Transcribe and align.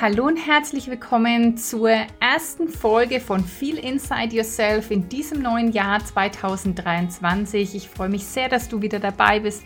Hallo 0.00 0.26
und 0.26 0.36
herzlich 0.36 0.88
willkommen 0.88 1.56
zur 1.56 1.90
ersten 2.20 2.68
Folge 2.68 3.18
von 3.18 3.42
Feel 3.42 3.78
Inside 3.78 4.32
Yourself 4.32 4.92
in 4.92 5.08
diesem 5.08 5.42
neuen 5.42 5.72
Jahr 5.72 5.98
2023. 5.98 7.74
Ich 7.74 7.88
freue 7.88 8.08
mich 8.08 8.24
sehr, 8.24 8.48
dass 8.48 8.68
du 8.68 8.80
wieder 8.80 9.00
dabei 9.00 9.40
bist. 9.40 9.64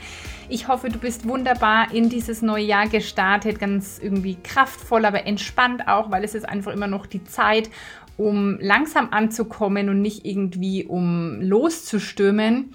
Ich 0.48 0.68
hoffe, 0.68 0.88
du 0.88 0.98
bist 0.98 1.28
wunderbar 1.28 1.92
in 1.92 2.08
dieses 2.08 2.40
neue 2.40 2.64
Jahr 2.64 2.88
gestartet, 2.88 3.60
ganz 3.60 3.98
irgendwie 4.02 4.38
kraftvoll, 4.42 5.04
aber 5.04 5.26
entspannt 5.26 5.86
auch, 5.86 6.10
weil 6.10 6.24
es 6.24 6.34
ist 6.34 6.48
einfach 6.48 6.72
immer 6.72 6.86
noch 6.86 7.04
die 7.04 7.24
Zeit, 7.24 7.68
um 8.16 8.58
langsam 8.58 9.08
anzukommen 9.10 9.90
und 9.90 10.00
nicht 10.00 10.24
irgendwie 10.24 10.86
um 10.86 11.42
loszustürmen 11.42 12.72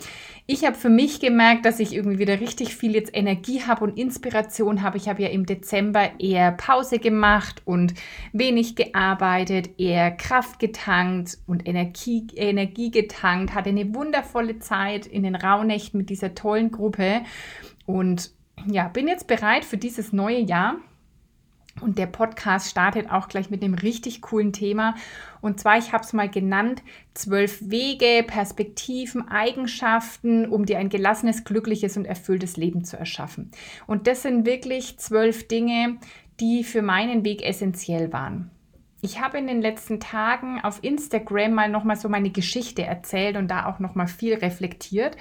ich 0.49 0.63
habe 0.63 0.77
für 0.77 0.89
mich 0.89 1.19
gemerkt, 1.19 1.65
dass 1.65 1.81
ich 1.81 1.93
irgendwie 1.93 2.19
wieder 2.19 2.39
richtig 2.39 2.73
viel 2.73 2.95
jetzt 2.95 3.13
Energie 3.13 3.63
habe 3.63 3.83
und 3.83 3.97
Inspiration 3.97 4.81
habe. 4.81 4.95
Ich 4.95 5.09
habe 5.09 5.21
ja 5.21 5.27
im 5.27 5.45
Dezember 5.45 6.09
eher 6.19 6.53
Pause 6.53 6.99
gemacht 6.99 7.61
und 7.65 7.93
wenig 8.31 8.77
gearbeitet, 8.77 9.71
eher 9.77 10.09
Kraft 10.09 10.59
getankt 10.59 11.37
und 11.47 11.67
Energie, 11.67 12.27
Energie 12.35 12.91
getankt, 12.91 13.53
hatte 13.53 13.69
eine 13.69 13.93
wundervolle 13.93 14.59
Zeit 14.59 15.05
in 15.05 15.23
den 15.23 15.35
Rauhnächten 15.35 15.97
mit 15.97 16.09
dieser 16.09 16.33
tollen 16.33 16.71
Gruppe 16.71 17.23
und 17.85 18.31
ja, 18.65 18.87
bin 18.87 19.09
jetzt 19.09 19.27
bereit 19.27 19.65
für 19.65 19.77
dieses 19.77 20.13
neue 20.13 20.39
Jahr 20.39 20.77
und 21.81 21.97
der 21.97 22.07
Podcast 22.07 22.69
startet 22.69 23.09
auch 23.11 23.27
gleich 23.27 23.49
mit 23.49 23.63
einem 23.63 23.73
richtig 23.73 24.21
coolen 24.21 24.53
Thema. 24.53 24.95
Und 25.41 25.59
zwar, 25.59 25.77
ich 25.77 25.93
habe 25.93 26.03
es 26.03 26.13
mal 26.13 26.29
genannt, 26.29 26.83
zwölf 27.13 27.59
Wege, 27.69 28.23
Perspektiven, 28.25 29.27
Eigenschaften, 29.27 30.47
um 30.47 30.65
dir 30.65 30.79
ein 30.79 30.89
gelassenes, 30.89 31.43
glückliches 31.43 31.97
und 31.97 32.05
erfülltes 32.05 32.57
Leben 32.57 32.83
zu 32.83 32.97
erschaffen. 32.97 33.51
Und 33.85 34.07
das 34.07 34.23
sind 34.23 34.45
wirklich 34.45 34.97
zwölf 34.97 35.47
Dinge, 35.47 35.97
die 36.39 36.63
für 36.63 36.81
meinen 36.81 37.23
Weg 37.23 37.43
essentiell 37.43 38.11
waren. 38.13 38.51
Ich 38.99 39.21
habe 39.21 39.37
in 39.37 39.45
den 39.45 39.61
letzten 39.61 39.99
Tagen 39.99 40.59
auf 40.63 40.83
Instagram 40.83 41.53
mal 41.53 41.69
nochmal 41.69 41.97
so 41.97 42.09
meine 42.09 42.31
Geschichte 42.31 42.81
erzählt 42.81 43.37
und 43.37 43.47
da 43.47 43.67
auch 43.67 43.77
nochmal 43.77 44.07
viel 44.07 44.33
reflektiert. 44.33 45.15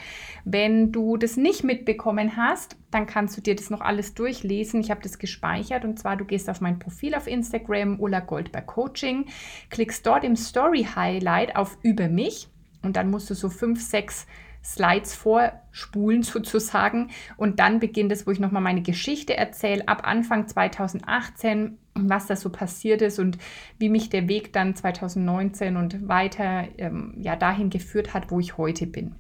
Wenn 0.46 0.92
du 0.92 1.19
das 1.19 1.36
nicht 1.36 1.62
mitbekommen 1.62 2.38
hast, 2.38 2.77
dann 2.91 3.06
kannst 3.06 3.36
du 3.36 3.42
dir 3.42 3.54
das 3.54 3.69
noch 3.69 3.82
alles 3.82 4.14
durchlesen. 4.14 4.80
Ich 4.80 4.91
habe 4.91 5.02
das 5.02 5.19
gespeichert 5.19 5.84
und 5.84 5.98
zwar 5.98 6.16
du 6.16 6.24
gehst 6.24 6.48
auf 6.48 6.62
mein 6.62 6.78
Profil 6.78 7.14
auf 7.14 7.27
Instagram, 7.27 8.00
Ulla 8.00 8.20
Goldberg 8.20 8.66
Coaching, 8.66 9.27
klickst 9.69 10.06
dort 10.06 10.24
im 10.24 10.36
Story 10.36 10.86
Highlight 10.97 11.54
auf 11.54 11.77
Über 11.82 12.08
mich 12.08 12.48
und 12.82 12.97
dann 12.97 13.10
musst 13.10 13.28
du 13.28 13.34
so 13.34 13.50
fünf, 13.50 13.82
sechs 13.82 14.27
Slides 14.67 15.14
vorspulen 15.14 16.22
sozusagen. 16.25 17.11
Und 17.36 17.61
dann 17.61 17.78
beginnt 17.81 18.12
es, 18.12 18.27
wo 18.27 18.31
ich 18.31 18.41
nochmal 18.41 18.62
meine 18.62 18.83
Geschichte 18.83 19.36
erzähle, 19.36 19.86
ab 19.86 20.03
Anfang 20.06 20.48
2018, 20.48 21.78
was 21.95 22.27
da 22.27 22.36
so 22.36 22.50
passiert 22.50 23.00
ist 23.00 23.19
und 23.19 23.39
wie 23.78 23.89
mich 23.89 24.11
der 24.11 24.28
Weg 24.28 24.53
dann 24.53 24.75
2019 24.75 25.77
und 25.77 26.09
weiter 26.09 26.67
ähm, 26.78 27.14
ja, 27.19 27.37
dahin 27.37 27.70
geführt 27.70 28.12
hat, 28.12 28.31
wo 28.31 28.41
ich 28.41 28.59
heute 28.59 28.87
bin. 28.87 29.14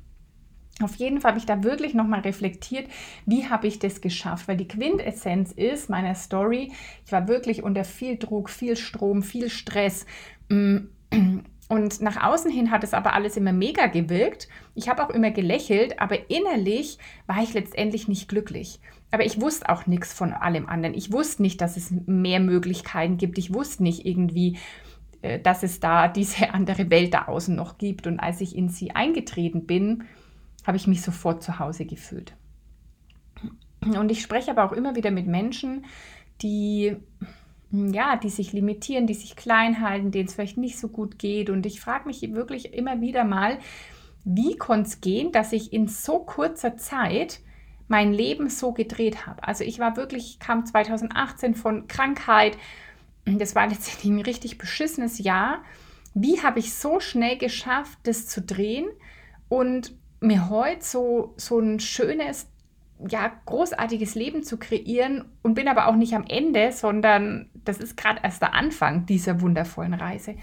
Auf 0.82 0.96
jeden 0.96 1.22
Fall 1.22 1.30
habe 1.30 1.38
ich 1.38 1.46
da 1.46 1.64
wirklich 1.64 1.94
nochmal 1.94 2.20
reflektiert, 2.20 2.86
wie 3.24 3.48
habe 3.48 3.66
ich 3.66 3.78
das 3.78 4.02
geschafft? 4.02 4.46
Weil 4.46 4.58
die 4.58 4.68
Quintessenz 4.68 5.52
ist 5.52 5.88
meiner 5.88 6.14
Story, 6.14 6.70
ich 7.06 7.12
war 7.12 7.28
wirklich 7.28 7.62
unter 7.62 7.84
viel 7.84 8.18
Druck, 8.18 8.50
viel 8.50 8.76
Strom, 8.76 9.22
viel 9.22 9.48
Stress. 9.48 10.04
Mm, 10.50 10.88
und 11.68 12.00
nach 12.00 12.22
außen 12.22 12.50
hin 12.50 12.70
hat 12.70 12.84
es 12.84 12.94
aber 12.94 13.14
alles 13.14 13.36
immer 13.36 13.52
mega 13.52 13.86
gewirkt. 13.86 14.48
Ich 14.74 14.88
habe 14.88 15.04
auch 15.04 15.10
immer 15.10 15.32
gelächelt, 15.32 15.98
aber 15.98 16.30
innerlich 16.30 16.98
war 17.26 17.42
ich 17.42 17.54
letztendlich 17.54 18.06
nicht 18.06 18.28
glücklich. 18.28 18.78
Aber 19.10 19.24
ich 19.24 19.40
wusste 19.40 19.68
auch 19.68 19.86
nichts 19.86 20.12
von 20.12 20.32
allem 20.32 20.66
anderen. 20.66 20.94
Ich 20.94 21.12
wusste 21.12 21.42
nicht, 21.42 21.60
dass 21.60 21.76
es 21.76 21.92
mehr 22.06 22.38
Möglichkeiten 22.38 23.16
gibt. 23.16 23.38
Ich 23.38 23.52
wusste 23.52 23.82
nicht 23.82 24.06
irgendwie, 24.06 24.58
äh, 25.22 25.40
dass 25.40 25.64
es 25.64 25.80
da 25.80 26.06
diese 26.16 26.54
andere 26.54 26.88
Welt 26.90 27.14
da 27.14 27.24
außen 27.24 27.54
noch 27.54 27.78
gibt. 27.78 28.06
Und 28.06 28.20
als 28.20 28.40
ich 28.40 28.54
in 28.54 28.68
sie 28.68 28.92
eingetreten 28.92 29.66
bin, 29.66 30.04
habe 30.64 30.76
ich 30.76 30.86
mich 30.86 31.02
sofort 31.02 31.42
zu 31.42 31.58
Hause 31.58 31.84
gefühlt. 31.84 32.34
Und 33.80 34.10
ich 34.10 34.22
spreche 34.22 34.50
aber 34.52 34.64
auch 34.64 34.72
immer 34.72 34.96
wieder 34.96 35.10
mit 35.10 35.26
Menschen, 35.26 35.84
die 36.42 36.96
ja, 37.70 38.16
die 38.16 38.30
sich 38.30 38.52
limitieren, 38.52 39.06
die 39.06 39.14
sich 39.14 39.36
klein 39.36 39.80
halten, 39.80 40.10
denen 40.10 40.28
es 40.28 40.34
vielleicht 40.34 40.56
nicht 40.56 40.78
so 40.78 40.88
gut 40.88 41.18
geht. 41.18 41.50
Und 41.50 41.66
ich 41.66 41.80
frage 41.80 42.06
mich 42.06 42.22
wirklich 42.32 42.72
immer 42.74 43.00
wieder 43.00 43.24
mal, 43.24 43.58
wie 44.24 44.56
konnte 44.56 44.88
es 44.88 45.00
gehen, 45.00 45.32
dass 45.32 45.52
ich 45.52 45.72
in 45.72 45.88
so 45.88 46.20
kurzer 46.20 46.76
Zeit 46.76 47.40
mein 47.88 48.12
Leben 48.12 48.50
so 48.50 48.72
gedreht 48.72 49.26
habe. 49.26 49.44
Also 49.44 49.64
ich 49.64 49.78
war 49.78 49.96
wirklich, 49.96 50.38
kam 50.38 50.66
2018 50.66 51.54
von 51.54 51.86
Krankheit. 51.86 52.58
Das 53.24 53.54
war 53.54 53.68
letztendlich 53.68 54.12
ein 54.12 54.20
richtig 54.20 54.58
beschissenes 54.58 55.18
Jahr. 55.18 55.62
Wie 56.14 56.42
habe 56.42 56.58
ich 56.58 56.74
so 56.74 56.98
schnell 57.00 57.36
geschafft, 57.36 57.98
das 58.04 58.26
zu 58.26 58.40
drehen 58.40 58.86
und 59.48 59.94
mir 60.20 60.48
heute 60.48 60.84
so, 60.84 61.34
so 61.36 61.58
ein 61.58 61.78
schönes, 61.78 62.48
ja, 63.06 63.30
großartiges 63.44 64.14
Leben 64.14 64.42
zu 64.42 64.56
kreieren 64.56 65.26
und 65.42 65.54
bin 65.54 65.68
aber 65.68 65.86
auch 65.86 65.94
nicht 65.94 66.14
am 66.14 66.24
Ende, 66.26 66.72
sondern 66.72 67.50
das 67.68 67.78
ist 67.78 67.96
gerade 67.96 68.20
erst 68.22 68.42
der 68.42 68.54
Anfang 68.54 69.06
dieser 69.06 69.40
wundervollen 69.40 69.94
Reise. 69.94 70.36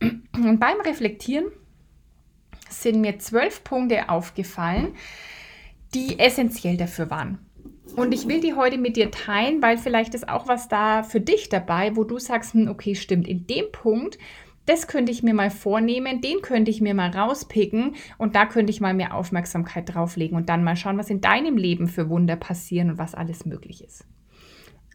Und 0.00 0.58
beim 0.58 0.80
Reflektieren 0.80 1.46
sind 2.68 3.00
mir 3.00 3.18
zwölf 3.18 3.64
Punkte 3.64 4.08
aufgefallen, 4.08 4.94
die 5.94 6.18
essentiell 6.18 6.76
dafür 6.76 7.10
waren. 7.10 7.38
Und 7.94 8.12
ich 8.12 8.28
will 8.28 8.40
die 8.40 8.54
heute 8.54 8.78
mit 8.78 8.96
dir 8.96 9.10
teilen, 9.10 9.62
weil 9.62 9.78
vielleicht 9.78 10.14
ist 10.14 10.28
auch 10.28 10.48
was 10.48 10.68
da 10.68 11.02
für 11.02 11.20
dich 11.20 11.48
dabei, 11.48 11.96
wo 11.96 12.04
du 12.04 12.18
sagst, 12.18 12.54
hm, 12.54 12.68
okay, 12.68 12.94
stimmt, 12.94 13.26
in 13.28 13.46
dem 13.46 13.66
Punkt 13.72 14.18
das 14.66 14.88
könnte 14.88 15.12
ich 15.12 15.22
mir 15.22 15.32
mal 15.32 15.50
vornehmen, 15.50 16.20
den 16.20 16.42
könnte 16.42 16.70
ich 16.70 16.80
mir 16.80 16.92
mal 16.92 17.10
rauspicken 17.10 17.94
und 18.18 18.34
da 18.34 18.46
könnte 18.46 18.72
ich 18.72 18.80
mal 18.80 18.94
mehr 18.94 19.14
Aufmerksamkeit 19.14 19.94
drauflegen 19.94 20.36
und 20.36 20.48
dann 20.48 20.64
mal 20.64 20.76
schauen, 20.76 20.98
was 20.98 21.08
in 21.08 21.20
deinem 21.20 21.56
Leben 21.56 21.86
für 21.88 22.10
Wunder 22.10 22.36
passieren 22.36 22.90
und 22.90 22.98
was 22.98 23.14
alles 23.14 23.46
möglich 23.46 23.82
ist. 23.82 24.04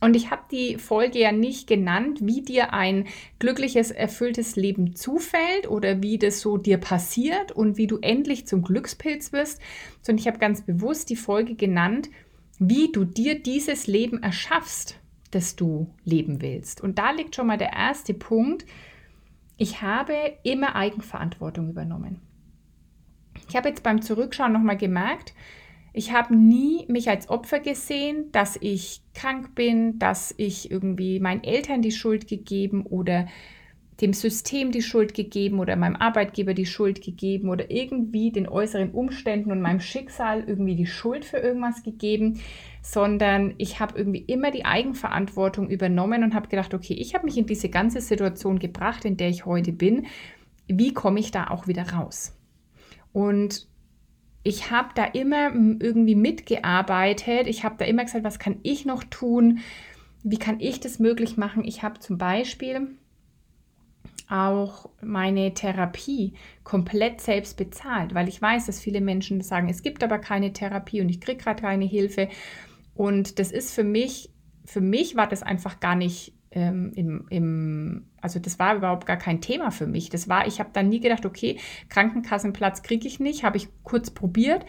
Und 0.01 0.15
ich 0.15 0.31
habe 0.31 0.41
die 0.49 0.77
Folge 0.77 1.19
ja 1.19 1.31
nicht 1.31 1.67
genannt, 1.67 2.19
wie 2.23 2.41
dir 2.41 2.73
ein 2.73 3.05
glückliches, 3.37 3.91
erfülltes 3.91 4.55
Leben 4.55 4.95
zufällt 4.95 5.69
oder 5.69 6.01
wie 6.01 6.17
das 6.17 6.41
so 6.41 6.57
dir 6.57 6.79
passiert 6.79 7.51
und 7.51 7.77
wie 7.77 7.85
du 7.85 7.99
endlich 7.99 8.47
zum 8.47 8.63
Glückspilz 8.63 9.31
wirst, 9.31 9.61
sondern 10.01 10.19
ich 10.19 10.27
habe 10.27 10.39
ganz 10.39 10.63
bewusst 10.63 11.11
die 11.11 11.15
Folge 11.15 11.53
genannt, 11.53 12.09
wie 12.57 12.91
du 12.91 13.05
dir 13.05 13.41
dieses 13.41 13.85
Leben 13.85 14.23
erschaffst, 14.23 14.99
das 15.29 15.55
du 15.55 15.87
leben 16.03 16.41
willst. 16.41 16.81
Und 16.81 16.97
da 16.97 17.11
liegt 17.11 17.35
schon 17.35 17.45
mal 17.45 17.59
der 17.59 17.73
erste 17.73 18.15
Punkt, 18.15 18.65
ich 19.57 19.83
habe 19.83 20.15
immer 20.41 20.75
Eigenverantwortung 20.75 21.69
übernommen. 21.69 22.19
Ich 23.47 23.55
habe 23.55 23.69
jetzt 23.69 23.83
beim 23.83 24.01
Zurückschauen 24.01 24.51
nochmal 24.51 24.77
gemerkt, 24.77 25.35
ich 25.93 26.13
habe 26.13 26.35
nie 26.35 26.85
mich 26.87 27.09
als 27.09 27.29
Opfer 27.29 27.59
gesehen, 27.59 28.31
dass 28.31 28.57
ich 28.61 29.01
krank 29.13 29.55
bin, 29.55 29.99
dass 29.99 30.33
ich 30.37 30.71
irgendwie 30.71 31.19
meinen 31.19 31.43
Eltern 31.43 31.81
die 31.81 31.91
Schuld 31.91 32.27
gegeben 32.27 32.85
oder 32.85 33.27
dem 33.99 34.13
System 34.13 34.71
die 34.71 34.81
Schuld 34.81 35.13
gegeben 35.13 35.59
oder 35.59 35.75
meinem 35.75 35.95
Arbeitgeber 35.95 36.53
die 36.53 36.65
Schuld 36.65 37.03
gegeben 37.03 37.49
oder 37.49 37.69
irgendwie 37.69 38.31
den 38.31 38.47
äußeren 38.47 38.91
Umständen 38.91 39.51
und 39.51 39.61
meinem 39.61 39.79
Schicksal 39.79 40.43
irgendwie 40.47 40.75
die 40.75 40.87
Schuld 40.87 41.23
für 41.23 41.37
irgendwas 41.37 41.83
gegeben, 41.83 42.39
sondern 42.81 43.53
ich 43.57 43.79
habe 43.79 43.97
irgendwie 43.97 44.21
immer 44.21 44.49
die 44.49 44.65
Eigenverantwortung 44.65 45.69
übernommen 45.69 46.23
und 46.23 46.33
habe 46.33 46.47
gedacht, 46.47 46.73
okay, 46.73 46.93
ich 46.93 47.13
habe 47.13 47.25
mich 47.25 47.37
in 47.37 47.45
diese 47.45 47.69
ganze 47.69 48.01
Situation 48.01 48.57
gebracht, 48.57 49.05
in 49.05 49.17
der 49.17 49.29
ich 49.29 49.45
heute 49.45 49.71
bin. 49.71 50.07
Wie 50.67 50.93
komme 50.93 51.19
ich 51.19 51.31
da 51.31 51.49
auch 51.49 51.67
wieder 51.67 51.91
raus? 51.91 52.35
Und 53.13 53.67
ich 54.43 54.71
habe 54.71 54.89
da 54.95 55.05
immer 55.05 55.53
irgendwie 55.53 56.15
mitgearbeitet. 56.15 57.47
Ich 57.47 57.63
habe 57.63 57.75
da 57.77 57.85
immer 57.85 58.03
gesagt, 58.03 58.23
was 58.23 58.39
kann 58.39 58.57
ich 58.63 58.85
noch 58.85 59.03
tun? 59.03 59.59
Wie 60.23 60.37
kann 60.37 60.59
ich 60.59 60.79
das 60.79 60.99
möglich 60.99 61.37
machen? 61.37 61.63
Ich 61.63 61.83
habe 61.83 61.99
zum 61.99 62.17
Beispiel 62.17 62.87
auch 64.29 64.89
meine 65.01 65.53
Therapie 65.53 66.33
komplett 66.63 67.21
selbst 67.21 67.57
bezahlt, 67.57 68.15
weil 68.15 68.29
ich 68.29 68.41
weiß, 68.41 68.65
dass 68.65 68.79
viele 68.79 69.01
Menschen 69.01 69.41
sagen, 69.41 69.69
es 69.69 69.83
gibt 69.83 70.03
aber 70.03 70.19
keine 70.19 70.53
Therapie 70.53 71.01
und 71.01 71.09
ich 71.09 71.19
kriege 71.19 71.43
gerade 71.43 71.61
keine 71.61 71.85
Hilfe. 71.85 72.29
Und 72.95 73.39
das 73.39 73.51
ist 73.51 73.73
für 73.73 73.83
mich, 73.83 74.31
für 74.65 74.81
mich 74.81 75.15
war 75.15 75.27
das 75.27 75.43
einfach 75.43 75.79
gar 75.81 75.95
nicht 75.95 76.33
ähm, 76.51 76.91
im, 76.95 77.25
im, 77.29 78.05
also 78.21 78.39
das 78.39 78.59
war 78.59 78.75
überhaupt 78.75 79.05
gar 79.05 79.17
kein 79.17 79.41
Thema 79.41 79.71
für 79.71 79.87
mich. 79.87 80.09
Das 80.09 80.27
war, 80.27 80.47
ich 80.47 80.59
habe 80.59 80.69
dann 80.73 80.89
nie 80.89 80.99
gedacht, 80.99 81.25
okay, 81.25 81.57
Krankenkassenplatz 81.89 82.83
kriege 82.83 83.07
ich 83.07 83.19
nicht, 83.19 83.43
habe 83.43 83.57
ich 83.57 83.69
kurz 83.83 84.11
probiert 84.11 84.65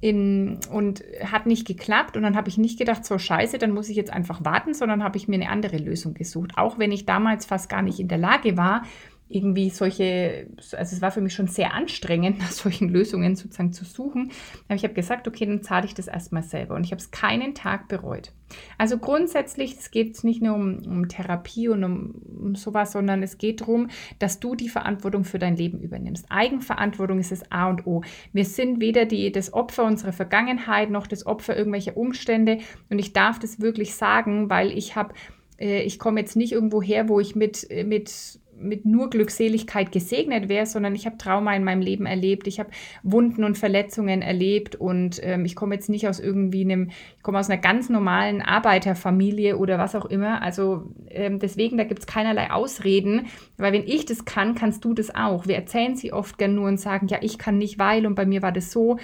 in, 0.00 0.58
und 0.70 1.02
hat 1.24 1.46
nicht 1.46 1.66
geklappt. 1.66 2.16
Und 2.16 2.24
dann 2.24 2.36
habe 2.36 2.50
ich 2.50 2.58
nicht 2.58 2.78
gedacht, 2.78 3.06
so 3.06 3.18
scheiße, 3.18 3.56
dann 3.56 3.70
muss 3.70 3.88
ich 3.88 3.96
jetzt 3.96 4.12
einfach 4.12 4.44
warten, 4.44 4.74
sondern 4.74 5.02
habe 5.02 5.16
ich 5.16 5.28
mir 5.28 5.36
eine 5.36 5.48
andere 5.48 5.78
Lösung 5.78 6.12
gesucht. 6.12 6.52
Auch 6.56 6.78
wenn 6.78 6.92
ich 6.92 7.06
damals 7.06 7.46
fast 7.46 7.70
gar 7.70 7.80
nicht 7.80 8.00
in 8.00 8.08
der 8.08 8.18
Lage 8.18 8.58
war, 8.58 8.82
irgendwie 9.28 9.70
solche, 9.70 10.48
also 10.58 10.96
es 10.96 11.00
war 11.00 11.10
für 11.10 11.22
mich 11.22 11.34
schon 11.34 11.48
sehr 11.48 11.72
anstrengend, 11.72 12.38
nach 12.40 12.50
solchen 12.50 12.88
Lösungen 12.88 13.36
sozusagen 13.36 13.72
zu 13.72 13.84
suchen. 13.84 14.30
Aber 14.68 14.76
ich 14.76 14.84
habe 14.84 14.94
gesagt, 14.94 15.26
okay, 15.26 15.46
dann 15.46 15.62
zahle 15.62 15.86
ich 15.86 15.94
das 15.94 16.08
erstmal 16.08 16.42
selber. 16.42 16.74
Und 16.74 16.84
ich 16.84 16.92
habe 16.92 17.00
es 17.00 17.10
keinen 17.10 17.54
Tag 17.54 17.88
bereut. 17.88 18.32
Also 18.76 18.98
grundsätzlich, 18.98 19.76
es 19.78 19.90
geht 19.90 20.22
nicht 20.22 20.42
nur 20.42 20.54
um, 20.54 20.78
um 20.86 21.08
Therapie 21.08 21.68
und 21.68 21.82
um, 21.82 22.14
um 22.38 22.54
sowas, 22.54 22.92
sondern 22.92 23.22
es 23.22 23.38
geht 23.38 23.62
darum, 23.62 23.88
dass 24.18 24.40
du 24.40 24.54
die 24.54 24.68
Verantwortung 24.68 25.24
für 25.24 25.38
dein 25.38 25.56
Leben 25.56 25.80
übernimmst. 25.80 26.26
Eigenverantwortung 26.28 27.18
ist 27.18 27.32
das 27.32 27.50
A 27.50 27.70
und 27.70 27.86
O. 27.86 28.02
Wir 28.32 28.44
sind 28.44 28.80
weder 28.80 29.06
die, 29.06 29.32
das 29.32 29.52
Opfer 29.54 29.84
unserer 29.84 30.12
Vergangenheit 30.12 30.90
noch 30.90 31.06
das 31.06 31.26
Opfer 31.26 31.56
irgendwelcher 31.56 31.96
Umstände. 31.96 32.58
Und 32.90 32.98
ich 32.98 33.14
darf 33.14 33.38
das 33.38 33.60
wirklich 33.60 33.94
sagen, 33.94 34.50
weil 34.50 34.70
ich 34.70 34.94
habe 34.94 35.14
äh, 35.58 35.82
ich 35.82 35.98
komme 35.98 36.20
jetzt 36.20 36.36
nicht 36.36 36.52
irgendwo 36.52 36.82
her, 36.82 37.08
wo 37.08 37.20
ich 37.20 37.34
mit, 37.34 37.68
äh, 37.70 37.84
mit 37.84 38.40
mit 38.58 38.84
nur 38.84 39.10
Glückseligkeit 39.10 39.92
gesegnet 39.92 40.48
wäre, 40.48 40.66
sondern 40.66 40.94
ich 40.94 41.06
habe 41.06 41.18
Trauma 41.18 41.54
in 41.54 41.64
meinem 41.64 41.80
Leben 41.80 42.06
erlebt, 42.06 42.46
ich 42.46 42.58
habe 42.58 42.70
Wunden 43.02 43.44
und 43.44 43.58
Verletzungen 43.58 44.22
erlebt 44.22 44.76
und 44.76 45.20
ähm, 45.22 45.44
ich 45.44 45.56
komme 45.56 45.74
jetzt 45.74 45.88
nicht 45.88 46.08
aus 46.08 46.20
irgendwie 46.20 46.62
einem, 46.62 46.90
ich 47.16 47.22
komme 47.22 47.38
aus 47.38 47.50
einer 47.50 47.60
ganz 47.60 47.88
normalen 47.88 48.42
Arbeiterfamilie 48.42 49.56
oder 49.56 49.78
was 49.78 49.94
auch 49.94 50.06
immer. 50.06 50.42
Also 50.42 50.92
ähm, 51.10 51.38
deswegen, 51.38 51.76
da 51.76 51.84
gibt 51.84 52.00
es 52.00 52.06
keinerlei 52.06 52.50
Ausreden, 52.50 53.26
weil 53.56 53.72
wenn 53.72 53.86
ich 53.86 54.06
das 54.06 54.24
kann, 54.24 54.54
kannst 54.54 54.84
du 54.84 54.94
das 54.94 55.14
auch. 55.14 55.46
Wir 55.46 55.56
erzählen 55.56 55.96
sie 55.96 56.12
oft 56.12 56.38
gern 56.38 56.54
nur 56.54 56.68
und 56.68 56.80
sagen, 56.80 57.08
ja, 57.08 57.18
ich 57.20 57.38
kann 57.38 57.58
nicht, 57.58 57.78
weil 57.78 58.06
und 58.06 58.14
bei 58.14 58.26
mir 58.26 58.42
war 58.42 58.52
das 58.52 58.70
so. 58.70 58.98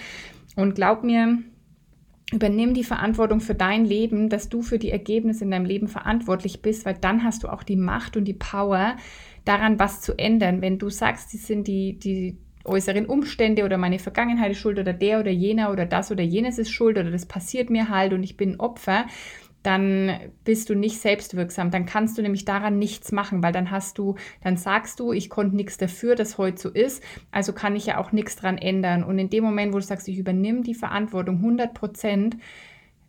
Und 0.56 0.74
glaub 0.74 1.04
mir, 1.04 1.38
Übernimm 2.32 2.74
die 2.74 2.84
Verantwortung 2.84 3.40
für 3.40 3.56
dein 3.56 3.84
Leben, 3.84 4.28
dass 4.28 4.48
du 4.48 4.62
für 4.62 4.78
die 4.78 4.90
Ergebnisse 4.90 5.42
in 5.42 5.50
deinem 5.50 5.64
Leben 5.64 5.88
verantwortlich 5.88 6.62
bist, 6.62 6.86
weil 6.86 6.94
dann 6.94 7.24
hast 7.24 7.42
du 7.42 7.48
auch 7.48 7.64
die 7.64 7.76
Macht 7.76 8.16
und 8.16 8.24
die 8.24 8.34
Power, 8.34 8.96
daran 9.44 9.78
was 9.78 10.00
zu 10.00 10.18
ändern. 10.18 10.62
Wenn 10.62 10.78
du 10.78 10.90
sagst, 10.90 11.32
die 11.32 11.38
sind 11.38 11.66
die, 11.66 11.98
die 11.98 12.36
äußeren 12.64 13.06
Umstände 13.06 13.64
oder 13.64 13.78
meine 13.78 13.98
Vergangenheit 13.98 14.52
ist 14.52 14.58
schuld 14.58 14.78
oder 14.78 14.92
der 14.92 15.20
oder 15.20 15.30
jener 15.30 15.70
oder 15.70 15.86
das 15.86 16.10
oder 16.10 16.22
jenes 16.22 16.58
ist 16.58 16.70
schuld 16.70 16.98
oder 16.98 17.10
das 17.10 17.26
passiert 17.26 17.70
mir 17.70 17.88
halt 17.88 18.12
und 18.12 18.22
ich 18.22 18.36
bin 18.36 18.60
Opfer, 18.60 19.06
dann 19.62 20.18
bist 20.44 20.70
du 20.70 20.74
nicht 20.74 20.98
selbstwirksam. 20.98 21.70
Dann 21.70 21.84
kannst 21.84 22.16
du 22.16 22.22
nämlich 22.22 22.44
daran 22.44 22.78
nichts 22.78 23.12
machen, 23.12 23.42
weil 23.42 23.52
dann 23.52 23.70
hast 23.70 23.98
du, 23.98 24.14
dann 24.42 24.56
sagst 24.56 25.00
du, 25.00 25.12
ich 25.12 25.28
konnte 25.28 25.56
nichts 25.56 25.76
dafür, 25.76 26.14
dass 26.14 26.38
heute 26.38 26.60
so 26.60 26.68
ist, 26.70 27.02
also 27.30 27.52
kann 27.52 27.76
ich 27.76 27.86
ja 27.86 27.98
auch 27.98 28.12
nichts 28.12 28.36
dran 28.36 28.56
ändern. 28.56 29.04
Und 29.04 29.18
in 29.18 29.28
dem 29.28 29.44
Moment, 29.44 29.72
wo 29.74 29.78
du 29.78 29.84
sagst, 29.84 30.08
ich 30.08 30.18
übernehme 30.18 30.62
die 30.62 30.74
Verantwortung 30.74 31.36
100 31.36 31.74
Prozent, 31.74 32.36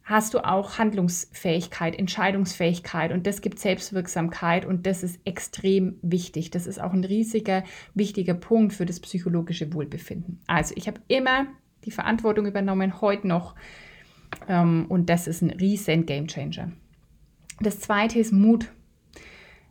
hast 0.04 0.34
du 0.34 0.40
auch 0.40 0.78
Handlungsfähigkeit, 0.78 1.98
Entscheidungsfähigkeit 1.98 3.12
und 3.12 3.28
das 3.28 3.42
gibt 3.42 3.60
Selbstwirksamkeit 3.60 4.66
und 4.66 4.86
das 4.86 5.04
ist 5.04 5.20
extrem 5.26 5.98
wichtig. 6.02 6.50
Das 6.52 6.68
ist 6.68 6.82
auch 6.82 6.94
ein 6.94 7.04
riesiger, 7.04 7.64
wichtiger 7.94 8.34
Punkt 8.34 8.74
für 8.74 8.86
das 8.86 9.00
psychologische 9.00 9.74
Wohlbefinden. 9.74 10.40
Also 10.48 10.74
ich 10.76 10.88
habe 10.88 11.02
immer 11.08 11.48
die 11.86 11.92
Verantwortung 11.92 12.46
übernommen, 12.46 13.02
heute 13.02 13.28
noch 13.28 13.56
ähm, 14.48 14.86
und 14.90 15.10
das 15.10 15.28
ist 15.28 15.42
ein 15.42 15.52
riesen 15.52 16.06
Gamechanger. 16.06 16.72
Das 17.60 17.80
zweite 17.80 18.20
ist 18.20 18.32
Mut. 18.32 18.72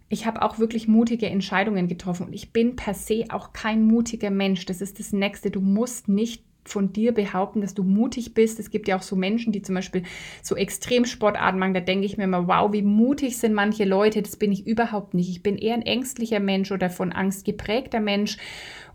Ich 0.09 0.27
habe 0.27 0.43
auch 0.43 0.59
wirklich 0.59 0.89
mutige 0.89 1.27
Entscheidungen 1.27 1.89
getroffen 1.89 2.27
und 2.27 2.33
ich 2.33 2.53
bin 2.53 2.77
per 2.77 2.95
se 2.95 3.25
auch 3.31 3.53
kein 3.53 3.85
mutiger 3.85 4.31
Mensch. 4.31 4.67
Das 4.67 4.81
ist 4.81 4.99
das 4.99 5.13
Nächste. 5.13 5.51
Du 5.51 5.61
musst 5.61 6.09
nicht 6.09 6.45
von 6.71 6.93
dir 6.93 7.13
behaupten, 7.13 7.61
dass 7.61 7.75
du 7.75 7.83
mutig 7.83 8.35
bist. 8.35 8.59
Es 8.59 8.71
gibt 8.71 8.89
ja 8.89 8.97
auch 8.97 9.03
so 9.03 9.17
Menschen, 9.17 9.53
die 9.53 9.63
zum 9.63 9.75
Beispiel 9.75 10.03
so 10.43 10.57
Extremsportarten 10.57 11.59
machen. 11.59 11.75
Da 11.75 11.81
denke 11.81 12.07
ich 12.07 12.17
mir 12.17 12.25
immer, 12.25 12.47
wow, 12.47 12.73
wie 12.73 12.83
mutig 12.83 13.39
sind 13.39 13.55
manche 13.55 13.85
Leute. 13.85 14.23
Das 14.23 14.37
bin 14.37 14.53
ich 14.53 14.67
überhaupt 14.67 15.15
nicht. 15.15 15.31
Ich 15.31 15.43
bin 15.43 15.57
eher 15.59 15.75
ein 15.75 15.83
ängstlicher 15.83 16.41
Mensch 16.41 16.73
oder 16.73 16.91
von 16.91 17.13
Angst 17.13 17.45
geprägter 17.45 18.01
Mensch. 18.01 18.39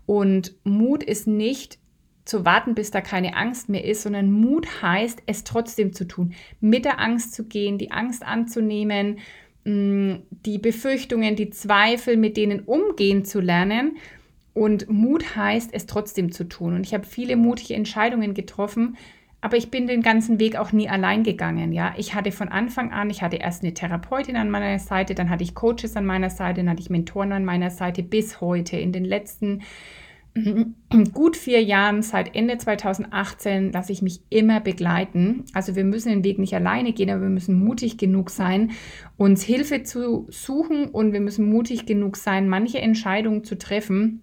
Und 0.06 0.54
Mut 0.64 1.02
ist 1.02 1.26
nicht 1.26 1.78
zu 2.24 2.44
warten, 2.44 2.74
bis 2.74 2.90
da 2.90 3.00
keine 3.00 3.36
Angst 3.36 3.68
mehr 3.68 3.84
ist, 3.84 4.02
sondern 4.02 4.30
Mut 4.30 4.82
heißt, 4.82 5.22
es 5.26 5.44
trotzdem 5.44 5.92
zu 5.92 6.06
tun. 6.06 6.34
Mit 6.60 6.84
der 6.84 7.00
Angst 7.00 7.34
zu 7.34 7.44
gehen, 7.44 7.78
die 7.78 7.92
Angst 7.92 8.24
anzunehmen, 8.24 9.18
mm, 9.64 10.14
die 10.30 10.58
Befürchtungen, 10.58 11.36
die 11.36 11.50
Zweifel, 11.50 12.16
mit 12.16 12.36
denen 12.36 12.60
umgehen 12.60 13.24
zu 13.24 13.40
lernen 13.40 13.96
und 14.56 14.88
Mut 14.88 15.36
heißt, 15.36 15.68
es 15.74 15.84
trotzdem 15.84 16.32
zu 16.32 16.44
tun. 16.44 16.72
Und 16.72 16.86
ich 16.86 16.94
habe 16.94 17.04
viele 17.04 17.36
mutige 17.36 17.74
Entscheidungen 17.74 18.32
getroffen, 18.32 18.96
aber 19.42 19.58
ich 19.58 19.70
bin 19.70 19.86
den 19.86 20.00
ganzen 20.00 20.40
Weg 20.40 20.56
auch 20.56 20.72
nie 20.72 20.88
allein 20.88 21.24
gegangen. 21.24 21.74
Ja, 21.74 21.92
ich 21.98 22.14
hatte 22.14 22.32
von 22.32 22.48
Anfang 22.48 22.90
an, 22.90 23.10
ich 23.10 23.20
hatte 23.20 23.36
erst 23.36 23.62
eine 23.62 23.74
Therapeutin 23.74 24.34
an 24.34 24.48
meiner 24.48 24.78
Seite, 24.78 25.14
dann 25.14 25.28
hatte 25.28 25.44
ich 25.44 25.54
Coaches 25.54 25.94
an 25.94 26.06
meiner 26.06 26.30
Seite, 26.30 26.62
dann 26.62 26.70
hatte 26.70 26.80
ich 26.80 26.88
Mentoren 26.88 27.32
an 27.32 27.44
meiner 27.44 27.68
Seite 27.68 28.02
bis 28.02 28.40
heute. 28.40 28.78
In 28.78 28.92
den 28.92 29.04
letzten 29.04 29.60
gut 31.12 31.36
vier 31.36 31.62
Jahren, 31.62 32.00
seit 32.00 32.34
Ende 32.34 32.56
2018, 32.56 33.72
lasse 33.72 33.92
ich 33.92 34.00
mich 34.00 34.22
immer 34.30 34.60
begleiten. 34.60 35.44
Also 35.52 35.76
wir 35.76 35.84
müssen 35.84 36.08
den 36.08 36.24
Weg 36.24 36.38
nicht 36.38 36.54
alleine 36.54 36.94
gehen, 36.94 37.10
aber 37.10 37.20
wir 37.20 37.28
müssen 37.28 37.62
mutig 37.62 37.98
genug 37.98 38.30
sein, 38.30 38.70
uns 39.18 39.42
Hilfe 39.42 39.82
zu 39.82 40.26
suchen 40.30 40.86
und 40.86 41.12
wir 41.12 41.20
müssen 41.20 41.50
mutig 41.50 41.84
genug 41.84 42.16
sein, 42.16 42.48
manche 42.48 42.80
Entscheidungen 42.80 43.44
zu 43.44 43.58
treffen, 43.58 44.22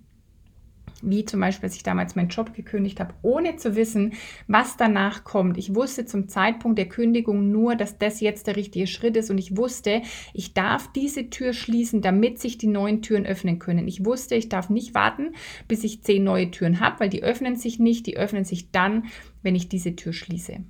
wie 1.04 1.26
zum 1.26 1.40
Beispiel, 1.40 1.68
als 1.68 1.76
ich 1.76 1.84
damals 1.84 2.16
meinen 2.16 2.30
Job 2.30 2.54
gekündigt 2.54 3.00
habe, 3.00 3.14
ohne 3.22 3.58
zu 3.58 3.76
wissen, 3.76 4.14
was 4.48 4.78
danach 4.78 5.24
kommt. 5.24 5.58
Ich 5.58 5.76
wusste 5.76 6.06
zum 6.06 6.28
Zeitpunkt 6.28 6.78
der 6.78 6.90
Kündigung 6.90 7.52
nur, 7.52 7.76
dass 7.76 7.98
das 7.98 8.22
jetzt 8.22 8.48
der 8.48 8.56
richtige 8.56 8.88
Schritt 8.88 9.18
ist 9.18 9.30
und 9.30 9.38
ich 9.38 9.58
wusste, 9.58 10.02
ich 10.34 10.54
darf 10.54 10.92
diese 10.94 11.30
Tür 11.30 11.54
schließen, 11.54 12.02
damit 12.02 12.40
sich 12.40 12.58
die 12.58 12.68
neuen 12.68 13.02
Türen 13.02 13.26
öffnen 13.26 13.60
können. 13.60 13.88
Ich 13.88 14.06
wusste, 14.06 14.36
ich 14.36 14.50
darf 14.50 14.70
nicht 14.70 14.94
warten, 14.94 15.34
bis 15.68 15.84
ich 15.84 16.04
zehn 16.04 16.24
neue 16.24 16.52
Türen 16.52 16.80
habe, 16.80 17.02
weil 17.02 17.10
die 17.10 17.24
öffnen 17.24 17.56
sich 17.56 17.80
nicht, 17.80 18.06
die 18.08 18.18
öffnen 18.18 18.46
sich 18.46 18.72
dann, 18.72 19.06
wenn 19.42 19.56
ich 19.56 19.70
diese 19.70 19.96
Tür 19.96 20.14
schließe 20.14 20.64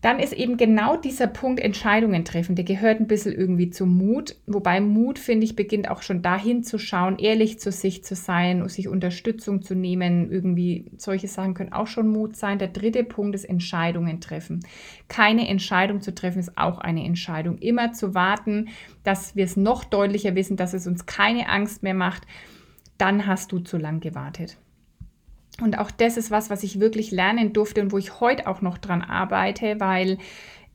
dann 0.00 0.18
ist 0.18 0.32
eben 0.32 0.56
genau 0.56 0.96
dieser 0.96 1.26
Punkt 1.26 1.60
Entscheidungen 1.60 2.24
treffen, 2.24 2.54
der 2.54 2.64
gehört 2.64 3.00
ein 3.00 3.06
bisschen 3.06 3.34
irgendwie 3.34 3.68
zum 3.68 3.98
Mut. 3.98 4.34
Wobei 4.46 4.80
Mut, 4.80 5.18
finde 5.18 5.44
ich, 5.44 5.56
beginnt 5.56 5.90
auch 5.90 6.00
schon 6.00 6.22
dahin 6.22 6.62
zu 6.62 6.78
schauen, 6.78 7.18
ehrlich 7.18 7.60
zu 7.60 7.70
sich 7.70 8.02
zu 8.02 8.14
sein, 8.14 8.66
sich 8.68 8.88
Unterstützung 8.88 9.60
zu 9.60 9.74
nehmen. 9.74 10.30
Irgendwie 10.30 10.86
solche 10.96 11.28
Sachen 11.28 11.52
können 11.52 11.74
auch 11.74 11.86
schon 11.86 12.08
Mut 12.08 12.34
sein. 12.36 12.58
Der 12.58 12.68
dritte 12.68 13.04
Punkt 13.04 13.34
ist 13.34 13.44
Entscheidungen 13.44 14.22
treffen. 14.22 14.60
Keine 15.08 15.48
Entscheidung 15.48 16.00
zu 16.00 16.14
treffen 16.14 16.38
ist 16.38 16.56
auch 16.56 16.78
eine 16.78 17.04
Entscheidung. 17.04 17.58
Immer 17.58 17.92
zu 17.92 18.14
warten, 18.14 18.68
dass 19.04 19.36
wir 19.36 19.44
es 19.44 19.58
noch 19.58 19.84
deutlicher 19.84 20.34
wissen, 20.34 20.56
dass 20.56 20.72
es 20.72 20.86
uns 20.86 21.04
keine 21.04 21.50
Angst 21.50 21.82
mehr 21.82 21.94
macht. 21.94 22.26
Dann 22.96 23.26
hast 23.26 23.52
du 23.52 23.58
zu 23.58 23.76
lang 23.76 24.00
gewartet. 24.00 24.56
Und 25.60 25.78
auch 25.78 25.90
das 25.90 26.16
ist 26.16 26.30
was, 26.30 26.50
was 26.50 26.62
ich 26.62 26.80
wirklich 26.80 27.10
lernen 27.10 27.52
durfte 27.52 27.80
und 27.80 27.92
wo 27.92 27.98
ich 27.98 28.20
heute 28.20 28.46
auch 28.46 28.62
noch 28.62 28.78
dran 28.78 29.02
arbeite, 29.02 29.78
weil 29.78 30.18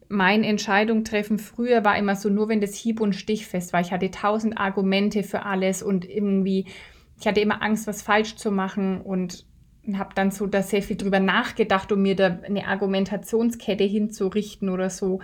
mein 0.08 0.44
Entscheidung 0.44 1.04
treffen 1.04 1.40
früher 1.40 1.84
war 1.84 1.98
immer 1.98 2.16
so, 2.16 2.30
nur 2.30 2.50
wenn 2.50 2.62
das 2.62 2.76
hieb- 2.76 3.02
und 3.02 3.14
stichfest 3.14 3.74
war. 3.74 3.82
Ich 3.82 3.92
hatte 3.92 4.12
tausend 4.12 4.58
Argumente 4.58 5.24
für 5.24 5.44
alles 5.44 5.82
und 5.82 6.08
irgendwie, 6.08 6.66
ich 7.20 7.28
hatte 7.28 7.42
immer 7.42 7.62
Angst, 7.62 7.88
was 7.88 8.02
falsch 8.02 8.36
zu 8.36 8.52
machen 8.52 9.02
und 9.02 9.46
habe 9.94 10.16
dann 10.16 10.32
so 10.32 10.48
da 10.48 10.64
sehr 10.64 10.82
viel 10.82 10.98
drüber 10.98 11.20
nachgedacht, 11.20 11.92
um 11.92 12.02
mir 12.02 12.16
da 12.16 12.40
eine 12.44 12.68
Argumentationskette 12.68 13.84
hinzurichten 13.84 14.70
oder 14.70 14.90
so. 14.90 15.20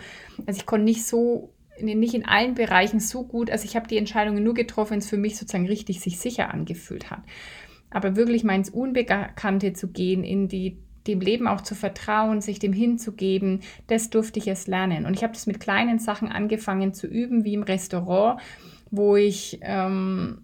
Also 0.45 0.59
ich 0.59 0.65
konnte 0.65 0.85
nicht 0.85 1.05
so, 1.05 1.53
nicht 1.79 2.13
in 2.13 2.25
allen 2.25 2.53
Bereichen 2.53 2.99
so 2.99 3.23
gut, 3.23 3.49
also 3.49 3.65
ich 3.65 3.75
habe 3.75 3.87
die 3.87 3.97
Entscheidungen 3.97 4.43
nur 4.43 4.53
getroffen, 4.53 4.91
wenn 4.91 4.99
es 4.99 5.09
für 5.09 5.17
mich 5.17 5.37
sozusagen 5.37 5.67
richtig 5.67 5.99
sich 5.99 6.19
sicher 6.19 6.53
angefühlt 6.53 7.09
hat 7.09 7.23
aber 7.91 8.15
wirklich 8.15 8.43
mal 8.43 8.55
ins 8.55 8.69
Unbekannte 8.69 9.73
zu 9.73 9.89
gehen, 9.89 10.23
in 10.23 10.47
die 10.47 10.77
dem 11.07 11.19
Leben 11.19 11.47
auch 11.47 11.61
zu 11.61 11.75
vertrauen, 11.75 12.41
sich 12.41 12.59
dem 12.59 12.73
hinzugeben, 12.73 13.61
das 13.87 14.09
durfte 14.09 14.39
ich 14.39 14.47
erst 14.47 14.67
lernen. 14.67 15.05
Und 15.05 15.15
ich 15.15 15.23
habe 15.23 15.33
das 15.33 15.47
mit 15.47 15.59
kleinen 15.59 15.99
Sachen 15.99 16.31
angefangen 16.31 16.93
zu 16.93 17.07
üben, 17.07 17.43
wie 17.43 17.55
im 17.55 17.63
Restaurant, 17.63 18.39
wo 18.91 19.15
ich, 19.15 19.59
ähm, 19.61 20.43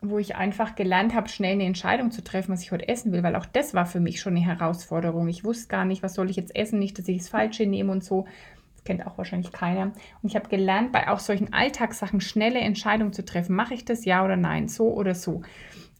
wo 0.00 0.18
ich 0.18 0.36
einfach 0.36 0.76
gelernt 0.76 1.14
habe, 1.14 1.28
schnell 1.28 1.52
eine 1.52 1.64
Entscheidung 1.64 2.10
zu 2.10 2.22
treffen, 2.22 2.52
was 2.52 2.62
ich 2.62 2.72
heute 2.72 2.88
essen 2.88 3.12
will, 3.12 3.22
weil 3.22 3.36
auch 3.36 3.46
das 3.46 3.74
war 3.74 3.86
für 3.86 4.00
mich 4.00 4.20
schon 4.20 4.36
eine 4.36 4.46
Herausforderung. 4.46 5.28
Ich 5.28 5.44
wusste 5.44 5.68
gar 5.68 5.84
nicht, 5.84 6.02
was 6.02 6.14
soll 6.14 6.30
ich 6.30 6.36
jetzt 6.36 6.54
essen, 6.56 6.78
nicht, 6.78 6.98
dass 6.98 7.08
ich 7.08 7.18
das 7.18 7.28
Falsche 7.28 7.66
nehme 7.66 7.92
und 7.92 8.04
so. 8.04 8.26
Das 8.74 8.84
kennt 8.84 9.06
auch 9.06 9.18
wahrscheinlich 9.18 9.52
keiner. 9.52 9.92
Und 10.22 10.28
ich 10.28 10.36
habe 10.36 10.48
gelernt, 10.48 10.92
bei 10.92 11.08
auch 11.08 11.18
solchen 11.18 11.52
Alltagssachen 11.52 12.20
schnelle 12.20 12.60
Entscheidungen 12.60 13.12
zu 13.12 13.24
treffen. 13.24 13.56
Mache 13.56 13.74
ich 13.74 13.84
das 13.84 14.04
ja 14.04 14.24
oder 14.24 14.36
nein, 14.36 14.68
so 14.68 14.92
oder 14.92 15.14
so. 15.14 15.42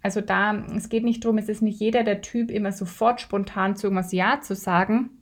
Also 0.06 0.20
da, 0.20 0.54
es 0.76 0.88
geht 0.88 1.02
nicht 1.02 1.24
darum, 1.24 1.36
es 1.36 1.48
ist 1.48 1.62
nicht 1.62 1.80
jeder 1.80 2.04
der 2.04 2.20
Typ, 2.20 2.52
immer 2.52 2.70
sofort 2.70 3.20
spontan 3.20 3.74
zu 3.74 3.88
irgendwas 3.88 4.12
Ja 4.12 4.40
zu 4.40 4.54
sagen. 4.54 5.15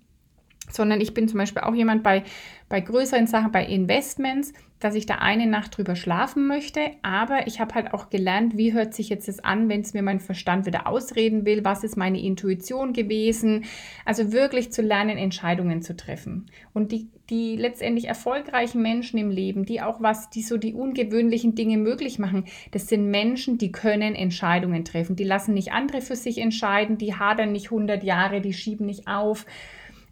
Sondern 0.70 1.00
ich 1.00 1.14
bin 1.14 1.28
zum 1.28 1.38
Beispiel 1.38 1.62
auch 1.62 1.74
jemand 1.74 2.02
bei, 2.02 2.24
bei 2.68 2.80
größeren 2.80 3.26
Sachen, 3.26 3.52
bei 3.52 3.64
Investments, 3.64 4.52
dass 4.80 4.94
ich 4.94 5.06
da 5.06 5.14
eine 5.14 5.46
Nacht 5.46 5.78
drüber 5.78 5.96
schlafen 5.96 6.46
möchte. 6.46 6.80
Aber 7.00 7.46
ich 7.46 7.58
habe 7.58 7.74
halt 7.74 7.94
auch 7.94 8.10
gelernt, 8.10 8.58
wie 8.58 8.74
hört 8.74 8.92
sich 8.92 9.08
jetzt 9.08 9.28
das 9.28 9.40
an, 9.40 9.70
wenn 9.70 9.80
es 9.80 9.94
mir 9.94 10.02
mein 10.02 10.20
Verstand 10.20 10.66
wieder 10.66 10.86
ausreden 10.86 11.46
will? 11.46 11.64
Was 11.64 11.84
ist 11.84 11.96
meine 11.96 12.20
Intuition 12.20 12.92
gewesen? 12.92 13.64
Also 14.04 14.32
wirklich 14.32 14.72
zu 14.72 14.82
lernen, 14.82 15.16
Entscheidungen 15.16 15.80
zu 15.80 15.96
treffen. 15.96 16.50
Und 16.74 16.92
die, 16.92 17.08
die 17.30 17.56
letztendlich 17.56 18.08
erfolgreichen 18.08 18.82
Menschen 18.82 19.18
im 19.18 19.30
Leben, 19.30 19.64
die 19.64 19.80
auch 19.80 20.02
was, 20.02 20.28
die 20.28 20.42
so 20.42 20.58
die 20.58 20.74
ungewöhnlichen 20.74 21.54
Dinge 21.54 21.78
möglich 21.78 22.18
machen, 22.18 22.44
das 22.72 22.88
sind 22.88 23.10
Menschen, 23.10 23.56
die 23.56 23.72
können 23.72 24.14
Entscheidungen 24.14 24.84
treffen. 24.84 25.16
Die 25.16 25.24
lassen 25.24 25.54
nicht 25.54 25.72
andere 25.72 26.02
für 26.02 26.16
sich 26.16 26.36
entscheiden, 26.36 26.98
die 26.98 27.14
hadern 27.14 27.52
nicht 27.52 27.66
100 27.66 28.04
Jahre, 28.04 28.42
die 28.42 28.52
schieben 28.52 28.84
nicht 28.84 29.08
auf. 29.08 29.46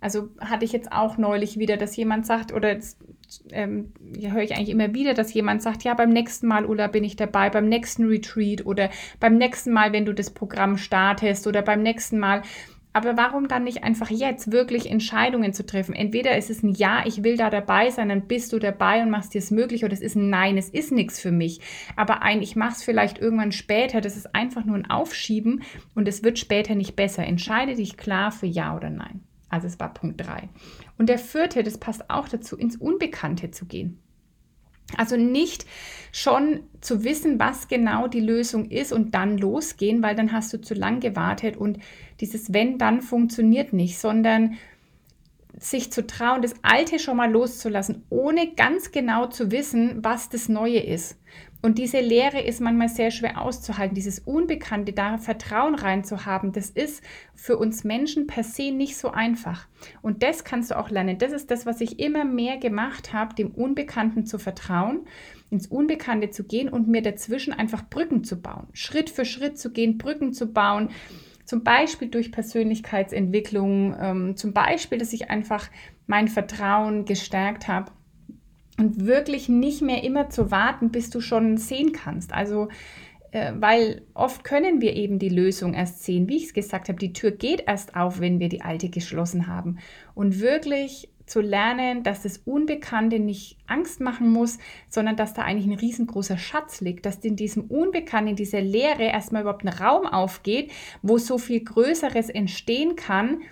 Also 0.03 0.31
hatte 0.41 0.65
ich 0.65 0.73
jetzt 0.73 0.91
auch 0.91 1.17
neulich 1.17 1.59
wieder, 1.59 1.77
dass 1.77 1.97
jemand 1.97 2.27
sagt, 2.27 2.53
oder 2.53 2.73
jetzt, 2.73 2.99
ähm, 3.53 3.93
ja, 4.17 4.31
höre 4.31 4.43
ich 4.43 4.57
eigentlich 4.57 4.71
immer 4.71 4.93
wieder, 4.95 5.15
dass 5.15 5.33
jemand 5.33 5.63
sagt, 5.63 5.85
ja, 5.85 5.95
beim 5.95 6.11
nächsten 6.11 6.49
Mal, 6.49 6.67
Ulla, 6.67 6.89
bin 6.89 7.05
ich 7.05 7.15
dabei, 7.15 7.51
beim 7.51 7.69
nächsten 7.69 8.07
Retreat 8.07 8.67
oder 8.67 8.91
beim 9.21 9.39
nächsten 9.39 9.73
Mal, 9.73 9.93
wenn 9.93 10.05
du 10.05 10.13
das 10.13 10.31
Programm 10.31 10.77
startest 10.77 11.47
oder 11.47 11.63
beim 11.63 11.83
nächsten 11.83 12.19
Mal. 12.19 12.43
Aber 12.93 13.17
warum 13.17 13.47
dann 13.47 13.63
nicht 13.63 13.85
einfach 13.85 14.11
jetzt 14.11 14.51
wirklich 14.51 14.91
Entscheidungen 14.91 15.53
zu 15.53 15.65
treffen? 15.65 15.95
Entweder 15.95 16.37
ist 16.37 16.51
es 16.51 16.65
ein 16.65 16.75
Ja, 16.75 17.05
ich 17.07 17.23
will 17.23 17.37
da 17.37 17.49
dabei 17.49 17.91
sein, 17.91 18.09
dann 18.09 18.27
bist 18.27 18.53
du 18.53 18.59
dabei 18.59 19.03
und 19.03 19.11
machst 19.11 19.35
dir 19.35 19.39
es 19.39 19.53
möglich, 19.53 19.85
oder 19.85 19.95
es 19.95 20.03
ist 20.03 20.17
ein 20.17 20.31
Nein, 20.31 20.59
es 20.59 20.69
ist 20.69 20.91
nichts 20.91 21.21
für 21.21 21.33
mich. 21.33 21.61
Aber 21.95 22.23
ein, 22.23 22.43
ich 22.43 22.57
mache 22.57 22.73
es 22.73 22.83
vielleicht 22.83 23.19
irgendwann 23.19 23.53
später, 23.53 24.01
das 24.01 24.17
ist 24.17 24.35
einfach 24.35 24.65
nur 24.65 24.77
ein 24.77 24.91
Aufschieben 24.91 25.63
und 25.95 26.09
es 26.09 26.25
wird 26.25 26.41
später 26.41 26.75
nicht 26.75 26.97
besser. 26.97 27.25
Entscheide 27.25 27.77
dich 27.77 27.97
klar 27.97 28.33
für 28.33 28.47
Ja 28.47 28.77
oder 28.77 28.91
Nein. 28.91 29.21
Also 29.53 29.67
es 29.67 29.79
war 29.79 29.93
Punkt 29.93 30.19
3. 30.27 30.49
Und 30.97 31.11
der 31.11 31.19
vierte, 31.19 31.63
das 31.63 31.77
passt 31.77 32.09
auch 32.09 32.27
dazu, 32.27 32.57
ins 32.57 32.77
Unbekannte 32.77 33.51
zu 33.51 33.67
gehen. 33.67 33.99
Also 34.97 35.17
nicht 35.17 35.67
schon 36.11 36.61
zu 36.81 37.05
wissen, 37.05 37.39
was 37.39 37.69
genau 37.69 38.09
die 38.09 38.21
Lösung 38.21 38.71
ist 38.71 38.93
und 38.93 39.15
dann 39.15 39.37
losgehen, 39.37 40.03
weil 40.03 40.15
dann 40.15 40.33
hast 40.33 40.53
du 40.55 40.61
zu 40.61 40.75
lang 40.75 41.01
gewartet 41.01 41.57
und 41.57 41.79
dieses 42.21 42.53
wenn 42.53 42.79
dann 42.79 43.03
funktioniert 43.03 43.75
nicht, 43.75 43.99
sondern 43.99 44.55
sich 45.59 45.93
zu 45.93 46.07
trauen, 46.07 46.41
das 46.41 46.55
Alte 46.63 46.99
schon 46.99 47.19
mal 47.19 47.31
loszulassen, 47.31 48.05
ohne 48.09 48.55
ganz 48.55 48.91
genau 48.91 49.27
zu 49.27 49.51
wissen, 49.51 50.03
was 50.03 50.31
das 50.31 50.49
Neue 50.49 50.81
ist. 50.81 51.19
Und 51.65 51.79
diese 51.79 52.01
Lehre 52.01 52.41
ist 52.41 52.61
manchmal 52.61 52.89
sehr 52.89 53.13
schwer 53.13 53.41
auszuhalten, 53.41 53.95
dieses 53.95 54.19
Unbekannte, 54.19 54.93
da 54.93 55.17
Vertrauen 55.17 55.77
reinzuhaben, 55.77 56.51
das 56.51 56.71
ist 56.71 57.05
für 57.37 57.57
uns 57.57 57.85
Menschen 57.85 58.27
per 58.27 58.43
se 58.43 58.73
nicht 58.73 58.97
so 58.97 59.13
einfach. 59.13 59.69
Und 60.03 60.25
das 60.25 60.43
kannst 60.43 60.73
du 60.73 60.79
auch 60.79 60.91
lernen. 60.91 61.19
Das 61.19 61.31
ist 61.31 61.53
das, 61.53 61.65
was 61.65 61.81
ich 61.81 62.01
immer 62.01 62.25
mehr 62.25 62.57
gemacht 62.57 63.13
habe, 63.13 63.37
dem 63.37 63.53
Unbekannten 63.53 64.27
zu 64.27 64.41
vertrauen, 64.41 65.07
ins 65.51 65.69
Unbekannte 65.69 66.31
zu 66.31 66.43
gehen 66.43 66.69
und 66.69 66.89
mir 66.89 67.01
dazwischen 67.03 67.53
einfach 67.53 67.89
Brücken 67.89 68.25
zu 68.25 68.43
bauen. 68.43 68.67
Schritt 68.73 69.09
für 69.09 69.25
Schritt 69.25 69.57
zu 69.57 69.71
gehen, 69.71 69.99
Brücken 69.99 70.33
zu 70.33 70.53
bauen. 70.53 70.89
Zum 71.45 71.63
Beispiel 71.63 72.09
durch 72.09 72.33
Persönlichkeitsentwicklung, 72.33 73.95
ähm, 74.01 74.37
zum 74.37 74.53
Beispiel, 74.53 74.99
dass 74.99 75.13
ich 75.13 75.31
einfach 75.31 75.69
mein 76.09 76.27
Vertrauen 76.27 77.05
gestärkt 77.05 77.69
habe 77.69 77.93
und 78.79 79.07
wirklich 79.07 79.49
nicht 79.49 79.83
mehr 79.83 80.03
immer 80.05 80.31
zu 80.31 80.51
warten, 80.51 80.91
bis 80.91 81.11
du 81.11 81.21
schon 81.21 81.57
sehen 81.57 81.93
kannst. 81.93 82.33
Also, 82.33 82.69
äh, 83.33 83.53
weil 83.59 84.03
oft 84.15 84.45
können 84.45 84.81
wir 84.81 84.95
eben 84.95 85.19
die 85.19 85.29
Lösung 85.29 85.75
erst 85.75 86.05
sehen. 86.05 86.29
Wie 86.29 86.37
ich 86.37 86.45
es 86.45 86.55
gesagt 86.55 86.89
habe, 86.89 86.99
die 86.99 87.13
Tür 87.13 87.31
geht 87.33 87.65
erst 87.67 87.97
auf, 87.97 88.21
wenn 88.21 88.41
wir 88.41 88.49
die 88.49 88.63
alte 88.63 88.89
geschlossen 88.89 89.47
haben. 89.47 89.79
Und 90.15 90.41
wirklich 90.41 91.09
zu 91.27 91.41
lernen, 91.41 92.03
dass 92.03 92.23
das 92.23 92.39
Unbekannte 92.39 93.19
nicht 93.19 93.57
Angst 93.67 94.01
machen 94.01 94.31
muss, 94.31 94.59
sondern 94.89 95.17
dass 95.17 95.35
da 95.35 95.43
eigentlich 95.43 95.67
ein 95.67 95.79
riesengroßer 95.79 96.37
Schatz 96.37 96.81
liegt, 96.81 97.07
dass 97.07 97.17
in 97.19 97.37
diesem 97.37 97.65
Unbekannten, 97.65 98.31
in 98.31 98.37
dieser 98.37 98.61
Leere 98.61 99.05
erstmal 99.05 99.43
überhaupt 99.43 99.65
ein 99.65 99.69
Raum 99.69 100.07
aufgeht, 100.07 100.73
wo 101.01 101.19
so 101.19 101.39
viel 101.39 101.65
Größeres 101.65 102.29
entstehen 102.29 102.97
kann, 102.97 103.43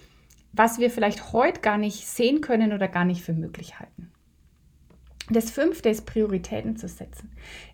was 0.53 0.79
wir 0.79 0.91
vielleicht 0.91 1.33
heute 1.33 1.61
gar 1.61 1.79
nicht 1.79 2.07
sehen 2.07 2.41
können 2.41 2.73
oder 2.73 2.89
gar 2.89 3.05
nicht 3.05 3.23
für 3.23 3.33
möglich 3.33 3.79
halten. 3.79 4.11
Das 5.31 5.51
fünfte 5.51 5.89
ist 5.89 6.07
Prioritäten 6.07 6.77
zu 6.77 6.89
setzen. 6.89 7.31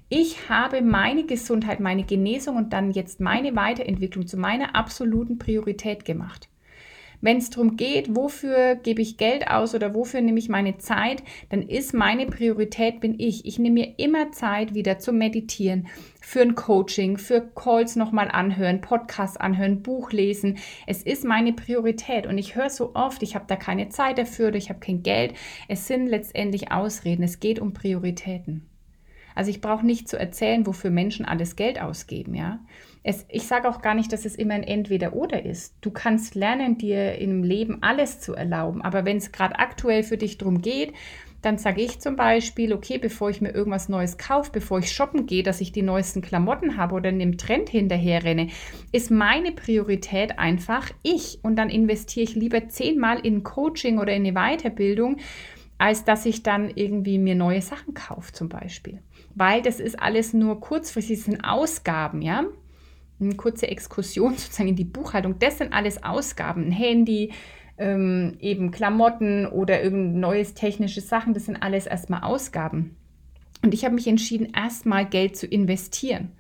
Ich 0.09 0.51
habe 0.51 0.83
meine 0.83 1.25
Gesundheit, 1.25 1.81
meine 1.81 2.05
Genesung 2.05 2.57
und 2.57 2.73
dann 2.73 2.91
jetzt 2.91 3.19
meine 3.19 3.57
Weiterentwicklung 3.57 4.27
zu 4.27 4.37
meiner 4.37 4.77
absoluten 4.77 5.39
Priorität 5.39 6.05
gemacht. 6.05 6.49
Wenn 7.27 7.39
es 7.39 7.51
darum 7.51 7.77
geht, 7.77 8.15
wofür 8.15 8.77
gebe 8.77 9.03
ich 9.03 9.17
Geld 9.17 9.51
aus 9.51 9.75
oder 9.75 9.97
wofür 9.97 10.21
nehme 10.21 10.39
ich 10.39 10.49
meine 10.49 10.79
Zeit, 10.79 11.25
dann 11.49 11.63
ist 11.63 11.93
meine 11.93 12.27
Priorität 12.27 13.01
bin 13.01 13.19
ich. 13.19 13.45
Ich 13.47 13.59
nehme 13.59 13.81
mir 13.81 13.95
immer 13.99 14.31
Zeit 14.31 14.75
wieder 14.75 15.01
zum 15.01 15.19
Meditieren, 15.19 15.89
für 16.21 16.43
ein 16.43 16.55
Coaching, 16.55 17.19
für 17.19 17.41
Calls 17.41 17.97
nochmal 17.97 18.29
anhören, 18.29 18.81
Podcasts 18.81 19.37
anhören, 19.37 19.83
Buch 19.83 20.13
lesen. 20.13 20.59
Es 20.87 21.03
ist 21.03 21.25
meine 21.25 21.53
Priorität 21.53 22.29
und 22.29 22.39
ich 22.39 22.55
höre 22.55 22.71
so 22.71 22.95
oft, 22.95 23.21
ich 23.25 23.35
habe 23.35 23.47
da 23.49 23.57
keine 23.57 23.89
Zeit 23.89 24.19
dafür 24.19 24.47
oder 24.47 24.59
ich 24.59 24.69
habe 24.69 24.79
kein 24.79 25.03
Geld. 25.03 25.35
Es 25.67 25.89
sind 25.89 26.07
letztendlich 26.07 26.71
Ausreden. 26.71 27.25
Es 27.25 27.41
geht 27.41 27.59
um 27.59 27.73
Prioritäten. 27.73 28.69
Also 29.37 29.51
ich 29.51 29.61
brauche 29.61 29.87
nicht 29.87 30.09
zu 30.09 30.19
erzählen, 30.19 30.67
wofür 30.67 30.91
Menschen 30.91 31.27
alles 31.27 31.57
Geld 31.57 31.81
ausgeben, 31.81 32.35
ja. 32.35 32.59
Es, 33.03 33.25
ich 33.29 33.47
sage 33.47 33.69
auch 33.69 33.83
gar 33.83 33.95
nicht, 33.95 34.13
dass 34.13 34.25
es 34.25 34.35
immer 34.35 34.55
ein 34.55 34.65
Entweder-Oder 34.65 35.45
ist. 35.45 35.77
Du 35.81 35.93
kannst 35.93 36.35
lernen, 36.35 36.77
dir 36.77 37.17
im 37.19 37.45
Leben 37.45 37.79
alles 37.83 38.19
zu 38.19 38.35
erlauben. 38.35 38.83
Aber 38.83 39.05
wenn 39.05 39.19
es 39.19 39.31
gerade 39.31 39.61
aktuell 39.61 40.03
für 40.03 40.17
dich 40.17 40.39
darum 40.39 40.61
geht, 40.61 40.93
dann 41.43 41.59
sage 41.59 41.83
ich 41.83 42.01
zum 42.01 42.17
Beispiel, 42.17 42.73
okay, 42.73 42.99
bevor 42.99 43.31
ich 43.31 43.41
mir 43.41 43.51
irgendwas 43.51 43.89
Neues 43.89 44.19
kaufe, 44.19 44.51
bevor 44.51 44.81
ich 44.81 44.91
shoppen 44.91 45.27
gehe, 45.27 45.45
dass 45.45 45.61
ich 45.61 45.71
die 45.71 45.83
neuesten 45.83 46.23
Klamotten 46.23 46.77
habe 46.77 46.97
oder 46.97 47.11
einem 47.11 47.39
Trend 47.39 47.69
hinterherrenne, 47.69 48.49
ist 48.91 49.13
meine 49.13 49.53
Priorität 49.53 50.41
einfach 50.41 50.91
ich. 51.05 51.39
Und 51.43 51.57
dann 51.57 51.71
investiere 51.71 52.25
ich 52.25 52.35
lieber 52.35 52.69
zehnmal 52.69 53.21
in 53.21 53.45
Coaching 53.45 53.99
oder 53.99 54.15
in 54.15 54.27
eine 54.27 54.33
Weiterbildung, 54.33 55.19
als 55.79 56.05
dass 56.05 56.27
ich 56.27 56.43
dann 56.43 56.71
irgendwie 56.75 57.19
mir 57.19 57.35
neue 57.35 57.63
Sachen 57.63 57.95
kaufe 57.95 58.33
zum 58.33 58.49
Beispiel 58.49 59.01
weil 59.37 59.63
das 59.63 59.79
ist 59.79 60.01
alles 60.01 60.33
nur 60.33 60.61
kurzfristig, 60.61 61.19
das 61.19 61.27
sind 61.27 61.45
Ausgaben, 61.45 62.23
ja. 62.23 62.45
Eine 63.21 63.35
kurze 63.37 63.69
Exkursion 63.69 64.35
sozusagen 64.37 64.71
in 64.71 64.77
die 64.77 64.85
Buchhaltung, 64.85 65.39
das 65.39 65.59
sind 65.59 65.73
alles 65.73 66.03
Ausgaben. 66.03 66.65
Ein 66.65 66.73
Handy, 66.73 67.33
ähm, 67.79 68.37
eben 68.41 68.71
Klamotten 68.71 69.47
oder 69.47 69.83
irgendein 69.83 70.21
neues 70.21 70.55
technische 70.55 71.03
Sachen, 71.03 71.35
das 71.35 71.45
sind 71.45 71.63
alles 71.63 71.87
erstmal 71.87 72.23
Ausgaben. 72.23 72.97
Und 73.63 73.75
ich 73.75 73.85
habe 73.85 73.95
mich 73.95 74.07
entschieden, 74.07 74.53
erstmal 74.55 75.07
Geld 75.07 75.37
zu 75.37 75.47
investieren. 75.47 76.33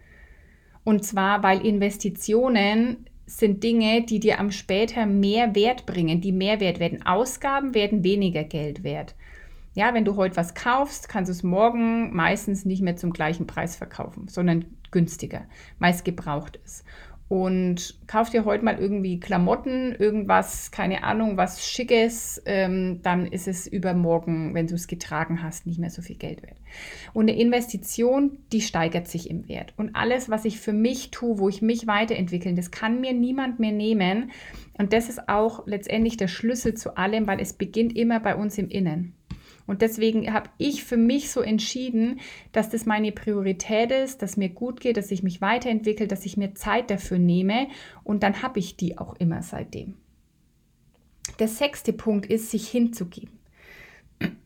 Und 0.84 1.04
zwar, 1.04 1.42
weil 1.42 1.66
Investitionen 1.66 3.06
sind 3.26 3.62
Dinge, 3.62 4.02
die 4.02 4.20
dir 4.20 4.38
am 4.38 4.52
später 4.52 5.04
mehr 5.04 5.54
Wert 5.54 5.84
bringen, 5.84 6.20
die 6.20 6.32
mehr 6.32 6.60
Wert 6.60 6.78
werden. 6.78 7.04
Ausgaben 7.04 7.74
werden 7.74 8.04
weniger 8.04 8.44
Geld 8.44 8.84
wert. 8.84 9.14
Ja, 9.76 9.92
wenn 9.92 10.06
du 10.06 10.16
heute 10.16 10.36
was 10.36 10.54
kaufst, 10.54 11.10
kannst 11.10 11.28
du 11.28 11.32
es 11.32 11.42
morgen 11.42 12.16
meistens 12.16 12.64
nicht 12.64 12.80
mehr 12.80 12.96
zum 12.96 13.12
gleichen 13.12 13.46
Preis 13.46 13.76
verkaufen, 13.76 14.26
sondern 14.26 14.64
günstiger, 14.90 15.42
meist 15.78 16.02
gebraucht 16.02 16.58
ist. 16.64 16.82
Und 17.28 17.98
kauf 18.06 18.30
dir 18.30 18.46
heute 18.46 18.64
mal 18.64 18.78
irgendwie 18.78 19.20
Klamotten, 19.20 19.94
irgendwas, 19.94 20.70
keine 20.70 21.04
Ahnung, 21.04 21.36
was 21.36 21.68
Schickes, 21.68 22.40
ähm, 22.46 23.00
dann 23.02 23.26
ist 23.26 23.48
es 23.48 23.66
übermorgen, 23.66 24.54
wenn 24.54 24.66
du 24.66 24.76
es 24.76 24.86
getragen 24.86 25.42
hast, 25.42 25.66
nicht 25.66 25.78
mehr 25.78 25.90
so 25.90 26.00
viel 26.00 26.16
Geld 26.16 26.42
wert. 26.42 26.56
Und 27.12 27.28
eine 27.28 27.38
Investition, 27.38 28.38
die 28.52 28.62
steigert 28.62 29.08
sich 29.08 29.28
im 29.28 29.46
Wert. 29.46 29.74
Und 29.76 29.94
alles, 29.94 30.30
was 30.30 30.46
ich 30.46 30.58
für 30.58 30.72
mich 30.72 31.10
tue, 31.10 31.38
wo 31.38 31.50
ich 31.50 31.60
mich 31.60 31.86
weiterentwickle, 31.86 32.54
das 32.54 32.70
kann 32.70 33.02
mir 33.02 33.12
niemand 33.12 33.60
mehr 33.60 33.72
nehmen. 33.72 34.30
Und 34.78 34.94
das 34.94 35.10
ist 35.10 35.28
auch 35.28 35.66
letztendlich 35.66 36.16
der 36.16 36.28
Schlüssel 36.28 36.72
zu 36.72 36.96
allem, 36.96 37.26
weil 37.26 37.40
es 37.40 37.52
beginnt 37.52 37.94
immer 37.94 38.20
bei 38.20 38.34
uns 38.34 38.56
im 38.56 38.70
Innen. 38.70 39.15
Und 39.66 39.82
deswegen 39.82 40.32
habe 40.32 40.50
ich 40.58 40.84
für 40.84 40.96
mich 40.96 41.30
so 41.30 41.40
entschieden, 41.40 42.20
dass 42.52 42.70
das 42.70 42.86
meine 42.86 43.12
Priorität 43.12 43.90
ist, 43.90 44.22
dass 44.22 44.36
mir 44.36 44.48
gut 44.48 44.80
geht, 44.80 44.96
dass 44.96 45.10
ich 45.10 45.22
mich 45.22 45.40
weiterentwickle, 45.40 46.06
dass 46.06 46.24
ich 46.24 46.36
mir 46.36 46.54
Zeit 46.54 46.90
dafür 46.90 47.18
nehme 47.18 47.68
und 48.04 48.22
dann 48.22 48.42
habe 48.42 48.60
ich 48.60 48.76
die 48.76 48.98
auch 48.98 49.16
immer 49.16 49.42
seitdem. 49.42 49.94
Der 51.38 51.48
sechste 51.48 51.92
Punkt 51.92 52.26
ist, 52.26 52.50
sich 52.50 52.68
hinzugeben. 52.68 53.38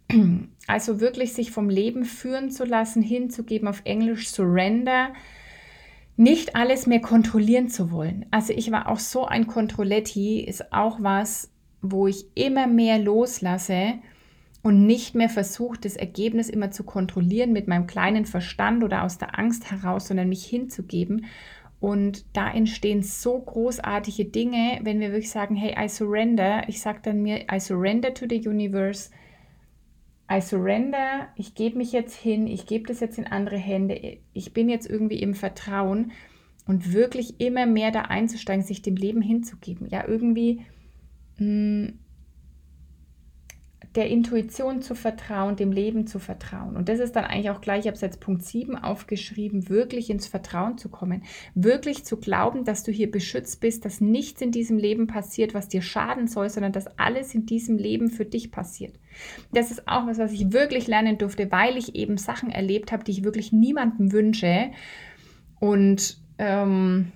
Also 0.66 1.00
wirklich 1.00 1.32
sich 1.32 1.50
vom 1.50 1.68
Leben 1.68 2.04
führen 2.04 2.52
zu 2.52 2.64
lassen, 2.64 3.02
hinzugeben, 3.02 3.66
auf 3.66 3.82
Englisch 3.84 4.28
surrender, 4.30 5.12
nicht 6.16 6.54
alles 6.54 6.86
mehr 6.86 7.00
kontrollieren 7.00 7.68
zu 7.68 7.90
wollen. 7.90 8.26
Also 8.30 8.52
ich 8.52 8.70
war 8.70 8.88
auch 8.88 9.00
so 9.00 9.24
ein 9.24 9.48
Kontrolletti, 9.48 10.40
ist 10.40 10.72
auch 10.72 11.02
was, 11.02 11.50
wo 11.82 12.06
ich 12.06 12.26
immer 12.36 12.68
mehr 12.68 13.00
loslasse 13.00 13.94
und 14.62 14.86
nicht 14.86 15.14
mehr 15.14 15.28
versucht, 15.28 15.84
das 15.84 15.96
Ergebnis 15.96 16.48
immer 16.48 16.70
zu 16.70 16.84
kontrollieren 16.84 17.52
mit 17.52 17.66
meinem 17.66 17.86
kleinen 17.86 18.26
Verstand 18.26 18.84
oder 18.84 19.04
aus 19.04 19.18
der 19.18 19.38
Angst 19.38 19.70
heraus, 19.70 20.08
sondern 20.08 20.28
mich 20.28 20.44
hinzugeben 20.44 21.26
Und 21.80 22.36
da 22.36 22.52
entstehen 22.52 23.02
so 23.02 23.38
großartige 23.40 24.26
Dinge, 24.26 24.80
wenn 24.82 25.00
wir 25.00 25.12
wirklich 25.12 25.30
sagen, 25.30 25.56
hey, 25.56 25.74
I 25.82 25.88
surrender. 25.88 26.68
Ich 26.68 26.82
sage 26.82 27.00
dann 27.02 27.22
mir, 27.22 27.46
I 27.50 27.58
surrender 27.58 28.12
to 28.12 28.26
the 28.28 28.46
universe. 28.46 29.10
I 30.30 30.40
surrender, 30.40 31.28
ich 31.34 31.54
gebe 31.56 31.78
mich 31.78 31.90
jetzt 31.90 32.14
hin, 32.14 32.46
ich 32.46 32.66
gebe 32.66 32.86
das 32.86 33.00
jetzt 33.00 33.18
in 33.18 33.26
andere 33.26 33.56
Hände. 33.56 34.18
Ich 34.32 34.52
bin 34.52 34.68
jetzt 34.68 34.88
irgendwie 34.88 35.20
im 35.20 35.34
Vertrauen 35.34 36.12
und 36.68 36.92
wirklich 36.92 37.40
immer 37.40 37.66
mehr 37.66 37.90
da 37.90 38.02
einzusteigen, 38.02 38.64
sich 38.64 38.80
dem 38.80 38.94
Leben 38.94 39.22
hinzugeben. 39.22 39.88
Ja, 39.88 40.06
irgendwie 40.06 40.60
mh, 41.38 41.46
mm, 41.46 41.98
der 43.96 44.08
Intuition 44.08 44.82
zu 44.82 44.94
vertrauen, 44.94 45.56
dem 45.56 45.72
Leben 45.72 46.06
zu 46.06 46.20
vertrauen. 46.20 46.76
Und 46.76 46.88
das 46.88 47.00
ist 47.00 47.16
dann 47.16 47.24
eigentlich 47.24 47.50
auch 47.50 47.60
gleich, 47.60 47.80
ich 47.80 47.86
habe 47.86 47.96
es 47.96 48.00
jetzt 48.00 48.20
Punkt 48.20 48.44
7 48.44 48.76
aufgeschrieben, 48.76 49.68
wirklich 49.68 50.10
ins 50.10 50.28
Vertrauen 50.28 50.78
zu 50.78 50.88
kommen. 50.88 51.24
Wirklich 51.56 52.04
zu 52.04 52.16
glauben, 52.16 52.64
dass 52.64 52.84
du 52.84 52.92
hier 52.92 53.10
beschützt 53.10 53.60
bist, 53.60 53.84
dass 53.84 54.00
nichts 54.00 54.42
in 54.42 54.52
diesem 54.52 54.78
Leben 54.78 55.08
passiert, 55.08 55.54
was 55.54 55.68
dir 55.68 55.82
schaden 55.82 56.28
soll, 56.28 56.50
sondern 56.50 56.70
dass 56.70 56.98
alles 56.98 57.34
in 57.34 57.46
diesem 57.46 57.78
Leben 57.78 58.10
für 58.10 58.24
dich 58.24 58.52
passiert. 58.52 58.94
Das 59.52 59.72
ist 59.72 59.88
auch 59.88 60.06
was, 60.06 60.18
was 60.18 60.32
ich 60.32 60.52
wirklich 60.52 60.86
lernen 60.86 61.18
durfte, 61.18 61.50
weil 61.50 61.76
ich 61.76 61.96
eben 61.96 62.16
Sachen 62.16 62.50
erlebt 62.50 62.92
habe, 62.92 63.02
die 63.02 63.10
ich 63.10 63.24
wirklich 63.24 63.50
niemandem 63.50 64.12
wünsche. 64.12 64.70
Und 65.58 66.18
ähm, 66.38 67.10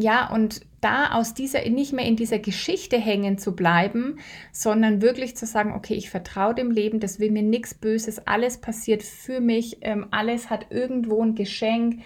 ja, 0.00 0.32
und 0.32 0.62
da 0.80 1.12
aus 1.12 1.34
dieser, 1.34 1.68
nicht 1.68 1.92
mehr 1.92 2.06
in 2.06 2.16
dieser 2.16 2.38
Geschichte 2.38 2.96
hängen 2.96 3.36
zu 3.36 3.54
bleiben, 3.54 4.18
sondern 4.50 5.02
wirklich 5.02 5.36
zu 5.36 5.44
sagen, 5.44 5.74
okay, 5.74 5.94
ich 5.94 6.08
vertraue 6.08 6.54
dem 6.54 6.70
Leben, 6.70 7.00
das 7.00 7.20
will 7.20 7.30
mir 7.30 7.42
nichts 7.42 7.74
Böses, 7.74 8.26
alles 8.26 8.58
passiert 8.58 9.02
für 9.02 9.40
mich, 9.40 9.78
ähm, 9.82 10.06
alles 10.10 10.48
hat 10.48 10.66
irgendwo 10.70 11.22
ein 11.22 11.34
Geschenk. 11.34 12.00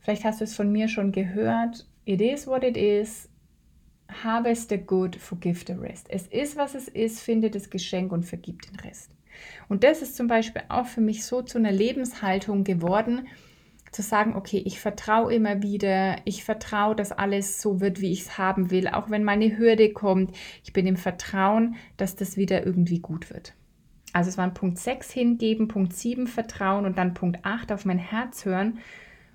Vielleicht 0.00 0.24
hast 0.24 0.40
du 0.40 0.44
es 0.44 0.54
von 0.54 0.70
mir 0.70 0.88
schon 0.88 1.12
gehört. 1.12 1.86
It 2.04 2.20
is 2.20 2.46
what 2.46 2.62
it 2.62 2.76
is. 2.76 3.28
Harvest 4.22 4.68
the 4.68 4.78
good, 4.78 5.16
forgive 5.16 5.64
the 5.66 5.74
rest. 5.74 6.06
Es 6.10 6.26
ist, 6.26 6.56
was 6.56 6.74
es 6.74 6.88
ist, 6.88 7.20
finde 7.20 7.48
das 7.48 7.70
Geschenk 7.70 8.12
und 8.12 8.24
vergib 8.24 8.62
den 8.62 8.76
Rest. 8.80 9.10
Und 9.68 9.84
das 9.84 10.02
ist 10.02 10.16
zum 10.16 10.26
Beispiel 10.26 10.62
auch 10.68 10.86
für 10.86 11.00
mich 11.00 11.24
so 11.24 11.42
zu 11.42 11.56
einer 11.56 11.72
Lebenshaltung 11.72 12.64
geworden, 12.64 13.28
zu 13.90 14.02
sagen, 14.02 14.36
okay, 14.36 14.62
ich 14.64 14.80
vertraue 14.80 15.34
immer 15.34 15.62
wieder, 15.62 16.16
ich 16.24 16.44
vertraue, 16.44 16.94
dass 16.94 17.12
alles 17.12 17.60
so 17.60 17.80
wird, 17.80 18.00
wie 18.00 18.12
ich 18.12 18.22
es 18.22 18.38
haben 18.38 18.70
will, 18.70 18.88
auch 18.88 19.10
wenn 19.10 19.24
meine 19.24 19.58
Hürde 19.58 19.92
kommt. 19.92 20.32
Ich 20.62 20.72
bin 20.72 20.86
im 20.86 20.96
Vertrauen, 20.96 21.76
dass 21.96 22.16
das 22.16 22.36
wieder 22.36 22.64
irgendwie 22.64 23.00
gut 23.00 23.30
wird. 23.30 23.54
Also 24.12 24.28
es 24.28 24.38
waren 24.38 24.54
Punkt 24.54 24.78
6 24.78 25.10
hingeben, 25.10 25.68
Punkt 25.68 25.92
7 25.92 26.26
Vertrauen 26.26 26.84
und 26.84 26.98
dann 26.98 27.14
Punkt 27.14 27.44
8 27.44 27.72
auf 27.72 27.84
mein 27.84 27.98
Herz 27.98 28.44
hören. 28.44 28.78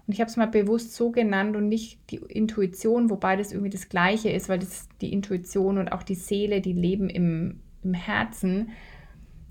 Und 0.07 0.13
ich 0.13 0.19
habe 0.19 0.29
es 0.29 0.37
mal 0.37 0.47
bewusst 0.47 0.93
so 0.93 1.11
genannt 1.11 1.55
und 1.55 1.67
nicht 1.67 1.99
die 2.11 2.17
Intuition, 2.17 3.09
wobei 3.09 3.35
das 3.35 3.51
irgendwie 3.51 3.71
das 3.71 3.89
Gleiche 3.89 4.29
ist, 4.29 4.49
weil 4.49 4.59
das 4.59 4.87
die 5.01 5.11
Intuition 5.11 5.77
und 5.77 5.91
auch 5.91 6.03
die 6.03 6.15
Seele, 6.15 6.61
die 6.61 6.73
leben 6.73 7.09
im, 7.09 7.61
im 7.83 7.93
Herzen 7.93 8.71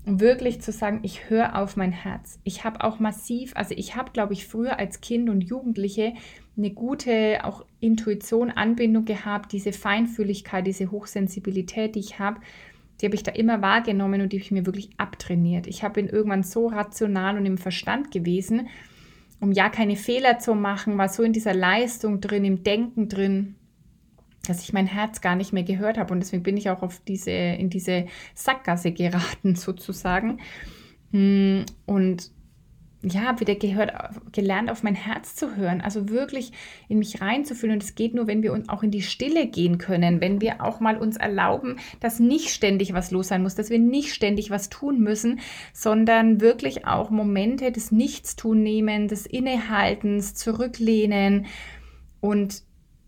wirklich 0.05 0.61
zu 0.61 0.71
sagen, 0.71 0.99
ich 1.03 1.29
höre 1.29 1.57
auf 1.57 1.77
mein 1.77 1.91
Herz. 1.91 2.39
Ich 2.43 2.63
habe 2.63 2.83
auch 2.83 2.99
massiv, 2.99 3.53
also 3.55 3.73
ich 3.75 3.95
habe, 3.95 4.11
glaube 4.11 4.33
ich, 4.33 4.47
früher 4.47 4.77
als 4.77 5.01
Kind 5.01 5.29
und 5.29 5.41
Jugendliche 5.41 6.13
eine 6.57 6.71
gute 6.71 7.43
auch 7.43 7.65
Intuition, 7.79 8.51
Anbindung 8.51 9.05
gehabt, 9.05 9.51
diese 9.51 9.73
Feinfühligkeit, 9.73 10.65
diese 10.67 10.91
Hochsensibilität, 10.91 11.95
die 11.95 11.99
ich 11.99 12.19
habe, 12.19 12.39
die 13.01 13.07
habe 13.07 13.15
ich 13.15 13.23
da 13.23 13.31
immer 13.31 13.61
wahrgenommen 13.61 14.21
und 14.21 14.31
die 14.31 14.37
habe 14.37 14.45
ich 14.45 14.51
mir 14.51 14.65
wirklich 14.65 14.91
abtrainiert. 14.97 15.67
Ich 15.67 15.83
habe 15.83 15.99
ihn 15.99 16.07
irgendwann 16.07 16.43
so 16.43 16.67
rational 16.67 17.37
und 17.37 17.45
im 17.45 17.57
Verstand 17.57 18.11
gewesen, 18.11 18.69
um 19.41 19.51
ja 19.51 19.69
keine 19.69 19.97
Fehler 19.97 20.39
zu 20.39 20.55
machen, 20.55 20.97
war 20.97 21.09
so 21.09 21.23
in 21.23 21.33
dieser 21.33 21.53
Leistung 21.53 22.21
drin, 22.21 22.45
im 22.45 22.63
Denken 22.63 23.09
drin, 23.09 23.55
dass 24.45 24.61
ich 24.61 24.73
mein 24.73 24.87
Herz 24.87 25.21
gar 25.21 25.35
nicht 25.35 25.53
mehr 25.53 25.63
gehört 25.63 25.97
habe. 25.97 26.13
Und 26.13 26.19
deswegen 26.19 26.43
bin 26.43 26.57
ich 26.57 26.69
auch 26.69 26.81
auf 26.81 27.01
diese, 27.07 27.31
in 27.31 27.69
diese 27.69 28.05
Sackgasse 28.33 28.91
geraten, 28.91 29.55
sozusagen. 29.55 30.39
Hm, 31.11 31.65
und 31.85 32.31
ja, 33.07 33.39
wieder 33.39 33.55
gehört, 33.55 33.93
gelernt, 34.31 34.71
auf 34.71 34.81
mein 34.81 34.95
Herz 34.95 35.35
zu 35.35 35.55
hören, 35.55 35.81
also 35.81 36.09
wirklich 36.09 36.51
in 36.87 36.99
mich 36.99 37.21
reinzufühlen. 37.21 37.75
Und 37.75 37.83
es 37.83 37.95
geht 37.95 38.15
nur, 38.15 38.27
wenn 38.27 38.41
wir 38.41 38.51
uns 38.51 38.67
auch 38.67 38.83
in 38.83 38.91
die 38.91 39.03
Stille 39.03 39.47
gehen 39.47 39.77
können, 39.77 40.21
wenn 40.21 40.41
wir 40.41 40.63
auch 40.63 40.79
mal 40.79 40.97
uns 40.97 41.17
erlauben, 41.17 41.77
dass 41.99 42.19
nicht 42.19 42.49
ständig 42.49 42.93
was 42.93 43.11
los 43.11 43.27
sein 43.27 43.43
muss, 43.43 43.55
dass 43.55 43.69
wir 43.69 43.79
nicht 43.79 44.13
ständig 44.13 44.49
was 44.49 44.69
tun 44.69 45.01
müssen, 45.01 45.39
sondern 45.73 46.41
wirklich 46.41 46.87
auch 46.87 47.11
Momente 47.11 47.71
des 47.71 47.91
Nichtstun 47.91 48.63
nehmen, 48.63 49.07
des 49.07 49.25
Innehaltens, 49.25 50.33
Zurücklehnen 50.33 51.45
und 52.21 52.63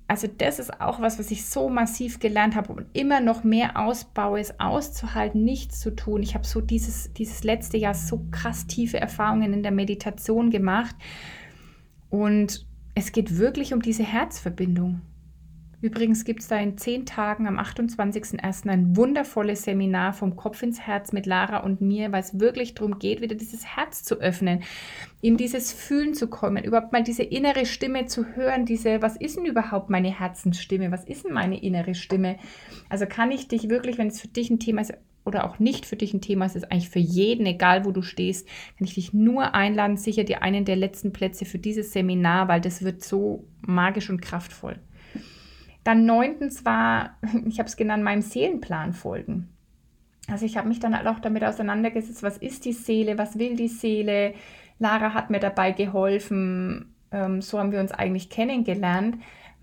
also 0.08 0.28
das 0.28 0.60
ist 0.60 0.80
auch 0.80 1.02
was, 1.02 1.20
was 1.20 1.32
ich 1.32 1.46
so 1.46 1.68
massiv 1.70 2.20
gelernt 2.20 2.56
habe 2.56 2.72
und 2.72 2.86
immer 2.94 3.20
noch 3.20 3.44
mehr 3.44 3.78
ausbaue, 3.78 4.40
es 4.40 4.60
auszuhalten, 4.60 5.44
nichts 5.44 5.82
zu 5.82 5.96
tun. 5.96 6.24
Ich 6.24 6.34
habe 6.34 6.48
so 6.48 6.62
dieses, 6.62 7.12
dieses 7.14 7.44
letzte 7.44 7.78
Jahr 7.78 7.94
so 7.94 8.26
krass 8.32 8.68
tiefe 8.68 9.00
Erfahrungen 9.00 9.54
in 9.54 9.64
der 9.64 9.74
Meditation 9.74 10.50
gemacht 10.50 10.96
und 12.10 12.66
es 12.96 13.12
geht 13.12 13.38
wirklich 13.38 13.74
um 13.74 13.82
diese 13.82 14.04
Herzverbindung. 14.04 15.02
Übrigens 15.80 16.26
gibt 16.26 16.42
es 16.42 16.48
da 16.48 16.58
in 16.58 16.76
zehn 16.76 17.06
Tagen 17.06 17.46
am 17.46 17.60
28.01. 17.60 18.68
ein 18.68 18.96
wundervolles 18.98 19.62
Seminar 19.62 20.12
vom 20.14 20.36
Kopf 20.36 20.64
ins 20.64 20.80
Herz 20.80 21.14
mit 21.14 21.28
Lara 21.28 21.60
und 21.60 21.82
mir, 21.82 22.12
weil 22.12 22.22
es 22.22 22.40
wirklich 22.40 22.74
darum 22.74 22.98
geht, 22.98 23.22
wieder 23.22 23.36
dieses 23.36 23.64
Herz 23.64 24.04
zu 24.04 24.16
öffnen, 24.16 24.64
in 25.22 25.38
dieses 25.38 25.72
Fühlen 25.72 26.16
zu 26.16 26.30
kommen, 26.30 26.64
überhaupt 26.64 26.94
mal 26.94 27.04
diese 27.04 27.22
innere 27.22 27.68
Stimme 27.68 28.08
zu 28.08 28.26
hören, 28.36 28.66
diese, 28.66 29.04
was 29.04 29.18
ist 29.18 29.38
denn 29.38 29.46
überhaupt 29.46 29.92
meine 29.92 30.12
Herzensstimme, 30.20 30.92
was 30.92 31.04
ist 31.04 31.26
denn 31.26 31.34
meine 31.34 31.62
innere 31.62 31.94
Stimme? 31.94 32.38
Also 32.90 33.06
kann 33.06 33.30
ich 33.30 33.48
dich 33.48 33.70
wirklich, 33.70 34.00
wenn 34.00 34.08
es 34.08 34.20
für 34.20 34.30
dich 34.30 34.50
ein 34.50 34.60
Thema 34.60 34.82
ist, 34.82 34.94
oder 35.26 35.44
auch 35.44 35.60
nicht 35.60 35.86
für 35.86 35.98
dich 35.98 36.14
ein 36.14 36.22
Thema 36.22 36.46
ist, 36.46 36.56
ist 36.56 36.72
eigentlich 36.72 36.90
für 36.90 37.00
jeden, 37.00 37.46
egal 37.46 37.86
wo 37.86 37.92
du 37.92 38.02
stehst, 38.02 38.48
kann 38.78 38.88
ich 38.88 38.96
dich 38.96 39.14
nur 39.14 39.54
einladen, 39.54 39.98
sicher 39.98 40.24
dir 40.24 40.42
einen 40.42 40.66
der 40.66 40.78
letzten 40.78 41.12
Plätze 41.12 41.46
für 41.46 41.60
dieses 41.60 41.92
Seminar, 41.92 42.48
weil 42.48 42.62
das 42.62 42.82
wird 42.82 43.04
so 43.04 43.46
magisch 43.62 44.10
und 44.10 44.22
kraftvoll. 44.22 44.80
Dann 45.88 46.06
neuntens 46.06 46.66
war, 46.66 47.16
ich 47.46 47.60
habe 47.60 47.70
es 47.70 47.78
genannt, 47.78 48.04
meinem 48.04 48.22
Seelenplan 48.22 48.92
folgen. 48.92 49.48
Also 50.30 50.46
ich 50.46 50.58
habe 50.58 50.68
mich 50.68 50.82
dann 50.82 50.94
auch 50.94 51.20
damit 51.20 51.46
auseinandergesetzt, 51.46 52.24
was 52.24 52.38
ist 52.38 52.66
die 52.66 52.74
Seele, 52.74 53.18
was 53.18 53.40
will 53.40 53.56
die 53.56 53.70
Seele. 53.70 54.34
Lara 54.80 55.14
hat 55.14 55.30
mir 55.30 55.40
dabei 55.40 55.72
geholfen, 55.72 56.94
ähm, 57.12 57.42
so 57.42 57.58
haben 57.58 57.72
wir 57.72 57.80
uns 57.80 57.94
eigentlich 57.94 58.30
kennengelernt 58.30 59.16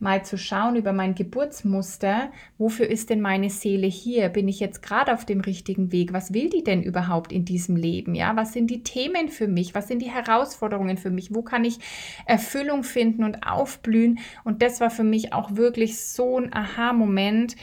mal 0.04 0.24
zu 0.24 0.38
schauen 0.38 0.76
über 0.76 0.92
mein 0.92 1.16
Geburtsmuster, 1.16 2.30
wofür 2.58 2.88
ist 2.88 3.10
denn 3.10 3.20
meine 3.20 3.50
Seele 3.50 3.88
hier? 3.88 4.28
Bin 4.28 4.46
ich 4.46 4.60
jetzt 4.60 4.82
gerade 4.82 5.12
auf 5.12 5.24
dem 5.24 5.40
richtigen 5.40 5.90
Weg? 5.90 6.12
Was 6.12 6.32
will 6.32 6.50
die 6.50 6.62
denn 6.62 6.82
überhaupt 6.82 7.32
in 7.32 7.44
diesem 7.44 7.74
Leben? 7.74 8.14
Ja, 8.14 8.36
was 8.36 8.52
sind 8.52 8.68
die 8.68 8.84
Themen 8.84 9.28
für 9.28 9.48
mich? 9.48 9.74
Was 9.74 9.88
sind 9.88 10.02
die 10.02 10.10
Herausforderungen 10.10 10.98
für 10.98 11.10
mich? 11.10 11.34
Wo 11.34 11.42
kann 11.42 11.64
ich 11.64 11.78
Erfüllung 12.26 12.84
finden 12.84 13.24
und 13.24 13.44
aufblühen? 13.46 14.20
Und 14.44 14.62
das 14.62 14.80
war 14.80 14.90
für 14.90 15.04
mich 15.04 15.32
auch 15.32 15.56
wirklich 15.56 15.98
so 15.98 16.38
ein 16.38 16.52
Aha-Moment. 16.52 17.56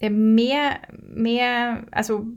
Mehr, 0.00 0.78
mehr, 1.02 1.84
also 1.90 2.28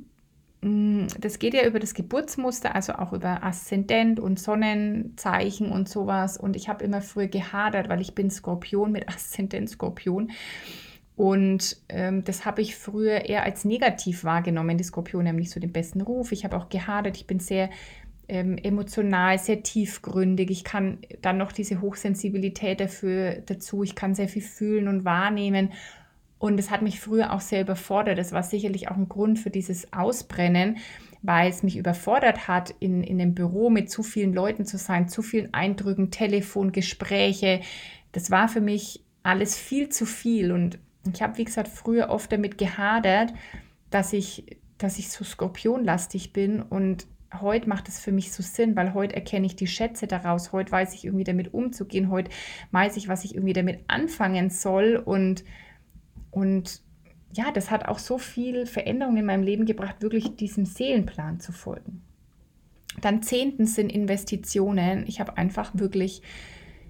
das 0.64 1.40
geht 1.40 1.56
ja 1.56 1.66
über 1.66 1.80
das 1.80 1.96
Geburtsmuster, 1.96 2.76
also 2.76 2.94
auch 2.94 3.14
über 3.14 3.44
Aszendent 3.44 4.20
und 4.20 4.40
Sonnenzeichen 4.40 5.72
und 5.72 5.90
sowas. 5.90 6.38
Und 6.38 6.56
ich 6.56 6.70
habe 6.70 6.84
immer 6.84 7.02
früher 7.02 7.28
gehadert, 7.28 7.90
weil 7.90 8.00
ich 8.00 8.14
bin 8.14 8.30
Skorpion 8.30 8.92
mit 8.92 9.10
Aszendent 9.10 9.70
Skorpion. 9.70 10.32
Und 11.16 11.78
ähm, 11.90 12.24
das 12.24 12.46
habe 12.46 12.62
ich 12.62 12.76
früher 12.76 13.26
eher 13.26 13.44
als 13.44 13.66
negativ 13.66 14.24
wahrgenommen. 14.24 14.78
Die 14.78 14.84
Skorpione 14.84 15.30
haben 15.30 15.36
nicht 15.38 15.52
so 15.52 15.60
den 15.60 15.74
besten 15.74 16.02
Ruf. 16.02 16.32
Ich 16.32 16.44
habe 16.46 16.56
auch 16.58 16.70
gehadert. 16.70 17.18
Ich 17.18 17.26
bin 17.26 17.40
sehr 17.40 17.70
ähm, 18.28 18.58
emotional, 18.58 19.40
sehr 19.40 19.64
tiefgründig. 19.64 20.52
Ich 20.52 20.64
kann 20.64 21.00
dann 21.22 21.38
noch 21.38 21.52
diese 21.52 21.82
Hochsensibilität 21.82 22.80
dafür 22.80 23.42
dazu. 23.46 23.84
Ich 23.84 23.96
kann 23.96 24.14
sehr 24.14 24.30
viel 24.30 24.42
fühlen 24.44 24.88
und 24.88 25.06
wahrnehmen. 25.06 25.74
Und 26.42 26.60
es 26.60 26.72
hat 26.72 26.82
mich 26.82 27.00
früher 27.00 27.34
auch 27.34 27.40
sehr 27.40 27.62
überfordert. 27.62 28.18
Das 28.18 28.32
war 28.32 28.42
sicherlich 28.42 28.90
auch 28.90 28.98
ein 28.98 29.08
Grund 29.08 29.38
für 29.38 29.52
dieses 29.52 29.94
Ausbrennen, 29.94 30.78
weil 31.22 31.52
es 31.52 31.62
mich 31.62 31.78
überfordert 31.78 32.48
hat, 32.48 32.74
in, 32.80 33.04
in 33.04 33.22
einem 33.22 33.36
Büro 33.36 33.70
mit 33.70 33.92
zu 33.92 34.02
vielen 34.02 34.34
Leuten 34.34 34.66
zu 34.66 34.80
sein, 34.80 35.08
zu 35.08 35.22
vielen 35.22 35.54
Eindrücken, 35.54 36.10
Telefon, 36.10 36.72
Gespräche. 36.72 37.62
Das 38.12 38.32
war 38.32 38.48
für 38.48 38.60
mich 38.60 39.04
alles 39.22 39.56
viel 39.56 39.90
zu 39.90 40.08
viel. 40.08 40.52
Und 40.52 40.80
ich 41.14 41.22
habe, 41.22 41.38
wie 41.38 41.46
gesagt, 41.46 41.68
früher 41.68 42.10
oft 42.10 42.32
damit 42.32 42.58
gehadert, 42.58 43.36
dass 43.92 44.12
ich, 44.12 44.58
dass 44.80 44.98
ich 44.98 45.12
so 45.12 45.24
skorpionlastig 45.24 46.34
bin. 46.34 46.64
Und 46.64 47.06
heute 47.40 47.70
macht 47.70 47.88
es 47.88 48.00
für 48.00 48.12
mich 48.12 48.32
so 48.32 48.42
Sinn, 48.42 48.76
weil 48.76 48.96
heute 48.96 49.16
erkenne 49.16 49.46
ich 49.46 49.56
die 49.56 49.68
Schätze 49.68 50.08
daraus. 50.08 50.54
Heute 50.54 50.72
weiß 50.72 50.96
ich 50.96 51.06
irgendwie 51.06 51.24
damit 51.24 51.54
umzugehen. 51.54 52.10
Heute 52.10 52.32
weiß 52.72 52.98
ich, 52.98 53.08
was 53.08 53.26
ich 53.26 53.36
irgendwie 53.36 53.54
damit 53.54 53.82
anfangen 53.86 54.50
soll. 54.50 54.96
Und 54.96 55.44
und 56.32 56.82
ja, 57.34 57.52
das 57.52 57.72
hat 57.72 57.88
auch 57.88 58.00
so 58.00 58.18
viel 58.18 58.66
Veränderung 58.66 59.18
in 59.18 59.26
meinem 59.26 59.44
Leben 59.44 59.66
gebracht, 59.66 60.02
wirklich 60.02 60.36
diesem 60.36 60.66
Seelenplan 60.66 61.40
zu 61.40 61.52
folgen. 61.52 62.02
Dann 63.00 63.22
zehntens 63.22 63.76
sind 63.76 63.90
Investitionen. 63.90 65.06
Ich 65.08 65.22
habe 65.22 65.38
einfach 65.38 65.72
wirklich 65.74 66.22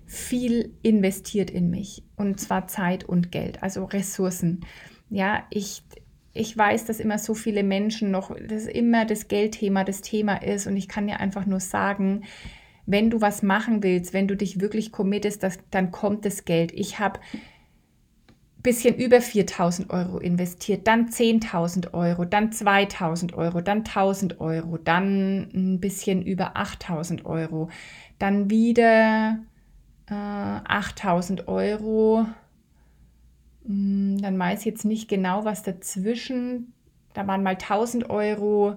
viel 0.08 0.74
investiert 0.82 1.50
in 1.50 1.70
mich 1.70 2.04
und 2.18 2.40
zwar 2.40 2.68
Zeit 2.68 3.04
und 3.04 3.32
Geld, 3.32 3.64
also 3.64 3.86
Ressourcen. 3.86 4.66
Ja, 5.10 5.46
ich, 5.50 5.84
ich 6.34 6.58
weiß, 6.58 6.86
dass 6.86 7.00
immer 7.00 7.18
so 7.18 7.34
viele 7.34 7.64
Menschen 7.64 8.12
noch, 8.12 8.36
dass 8.36 8.66
immer 8.66 9.06
das 9.06 9.30
Geldthema 9.30 9.86
das 9.86 10.02
Thema 10.02 10.36
ist 10.36 10.68
und 10.68 10.76
ich 10.76 10.90
kann 10.90 11.08
dir 11.08 11.20
einfach 11.20 11.46
nur 11.46 11.62
sagen, 11.62 12.24
wenn 12.86 13.10
du 13.10 13.22
was 13.22 13.42
machen 13.42 13.84
willst, 13.84 14.14
wenn 14.14 14.28
du 14.28 14.36
dich 14.36 14.60
wirklich 14.60 14.92
committest, 14.92 15.44
das, 15.44 15.60
dann 15.70 15.92
kommt 15.92 16.26
das 16.26 16.44
Geld. 16.44 16.74
Ich 16.74 17.00
habe 17.00 17.20
bisschen 18.62 18.96
über 18.96 19.22
4000 19.22 19.90
Euro 19.90 20.20
investiert, 20.20 20.88
dann 20.88 21.10
10.000 21.10 21.94
Euro, 21.94 22.26
dann 22.26 22.52
2000 22.52 23.34
Euro, 23.34 23.62
dann 23.62 23.80
1000 23.80 24.40
Euro, 24.40 24.78
dann 24.78 25.50
ein 25.54 25.80
bisschen 25.80 26.22
über 26.22 26.56
8000 26.56 27.26
Euro, 27.26 27.70
dann 28.20 28.50
wieder 28.50 29.40
äh, 30.08 30.14
8000 30.14 31.48
Euro. 31.48 32.26
Hm, 33.66 34.18
dann 34.22 34.38
weiß 34.38 34.60
ich 34.60 34.66
jetzt 34.66 34.86
nicht 34.86 35.08
genau, 35.08 35.46
was 35.46 35.64
dazwischen. 35.64 36.74
Da 37.14 37.28
waren 37.28 37.44
mal 37.44 37.56
1000 37.56 38.10
Euro, 38.10 38.76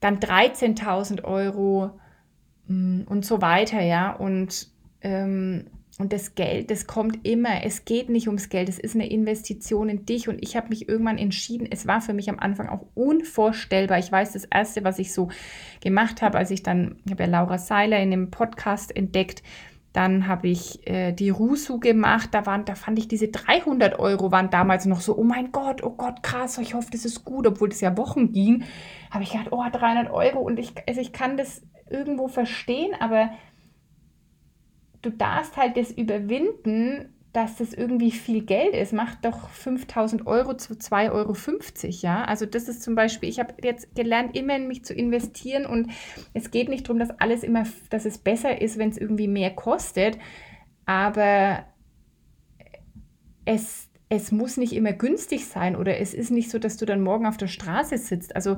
dann 0.00 0.20
13.000 0.20 1.24
Euro 1.24 1.90
hm, 2.66 3.04
und 3.08 3.24
so 3.24 3.42
weiter, 3.42 3.80
ja. 3.80 4.12
Und 4.12 4.68
ähm, 5.00 5.66
und 5.98 6.12
das 6.12 6.36
Geld, 6.36 6.70
das 6.70 6.86
kommt 6.86 7.26
immer. 7.26 7.64
Es 7.64 7.84
geht 7.84 8.08
nicht 8.08 8.28
ums 8.28 8.48
Geld. 8.50 8.68
Es 8.68 8.78
ist 8.78 8.94
eine 8.94 9.10
Investition 9.10 9.88
in 9.88 10.06
dich. 10.06 10.28
Und 10.28 10.40
ich 10.40 10.56
habe 10.56 10.68
mich 10.68 10.88
irgendwann 10.88 11.18
entschieden. 11.18 11.66
Es 11.68 11.88
war 11.88 12.00
für 12.00 12.14
mich 12.14 12.30
am 12.30 12.38
Anfang 12.38 12.68
auch 12.68 12.86
unvorstellbar. 12.94 13.98
Ich 13.98 14.12
weiß, 14.12 14.32
das 14.32 14.44
erste, 14.44 14.84
was 14.84 15.00
ich 15.00 15.12
so 15.12 15.28
gemacht 15.80 16.22
habe, 16.22 16.38
als 16.38 16.52
ich 16.52 16.62
dann, 16.62 17.00
ich 17.04 17.10
habe 17.10 17.24
ja 17.24 17.28
Laura 17.28 17.58
Seiler 17.58 17.98
in 17.98 18.12
dem 18.12 18.30
Podcast 18.30 18.94
entdeckt. 18.94 19.42
Dann 19.92 20.28
habe 20.28 20.46
ich 20.46 20.86
äh, 20.86 21.10
die 21.10 21.30
Rusu 21.30 21.80
gemacht. 21.80 22.28
Da 22.30 22.46
waren, 22.46 22.64
da 22.64 22.76
fand 22.76 22.96
ich 23.00 23.08
diese 23.08 23.26
300 23.26 23.98
Euro 23.98 24.30
waren 24.30 24.50
damals 24.50 24.86
noch 24.86 25.00
so, 25.00 25.18
oh 25.18 25.24
mein 25.24 25.50
Gott, 25.50 25.82
oh 25.82 25.90
Gott, 25.96 26.22
krass. 26.22 26.58
Ich 26.58 26.74
hoffe, 26.74 26.90
das 26.92 27.06
ist 27.06 27.24
gut, 27.24 27.44
obwohl 27.44 27.70
das 27.70 27.80
ja 27.80 27.96
Wochen 27.96 28.32
ging. 28.32 28.62
Habe 29.10 29.24
ich 29.24 29.32
gedacht, 29.32 29.48
oh, 29.50 29.64
300 29.68 30.12
Euro. 30.12 30.38
Und 30.38 30.60
ich, 30.60 30.74
also 30.86 31.00
ich 31.00 31.12
kann 31.12 31.36
das 31.36 31.62
irgendwo 31.90 32.28
verstehen, 32.28 32.92
aber 33.00 33.30
du 35.02 35.10
darfst 35.10 35.56
halt 35.56 35.76
das 35.76 35.90
überwinden, 35.90 37.14
dass 37.32 37.56
das 37.56 37.72
irgendwie 37.72 38.10
viel 38.10 38.44
Geld 38.44 38.74
ist. 38.74 38.92
Macht 38.92 39.24
doch 39.24 39.48
5000 39.50 40.26
Euro 40.26 40.56
zu 40.56 40.74
2,50 40.74 41.12
Euro, 41.12 41.34
ja. 42.00 42.24
Also 42.24 42.46
das 42.46 42.68
ist 42.68 42.82
zum 42.82 42.94
Beispiel, 42.94 43.28
ich 43.28 43.38
habe 43.38 43.54
jetzt 43.62 43.94
gelernt, 43.94 44.36
immer 44.36 44.56
in 44.56 44.66
mich 44.66 44.84
zu 44.84 44.94
investieren 44.94 45.66
und 45.66 45.90
es 46.32 46.50
geht 46.50 46.68
nicht 46.68 46.88
darum, 46.88 46.98
dass 46.98 47.10
alles 47.20 47.42
immer, 47.42 47.64
dass 47.90 48.06
es 48.06 48.18
besser 48.18 48.60
ist, 48.60 48.78
wenn 48.78 48.88
es 48.88 48.98
irgendwie 48.98 49.28
mehr 49.28 49.50
kostet, 49.50 50.18
aber 50.86 51.64
es, 53.44 53.88
es 54.08 54.32
muss 54.32 54.56
nicht 54.56 54.72
immer 54.72 54.92
günstig 54.92 55.46
sein 55.46 55.76
oder 55.76 55.98
es 55.98 56.14
ist 56.14 56.30
nicht 56.30 56.50
so, 56.50 56.58
dass 56.58 56.76
du 56.76 56.86
dann 56.86 57.02
morgen 57.02 57.26
auf 57.26 57.36
der 57.36 57.46
Straße 57.46 57.98
sitzt. 57.98 58.34
Also 58.34 58.56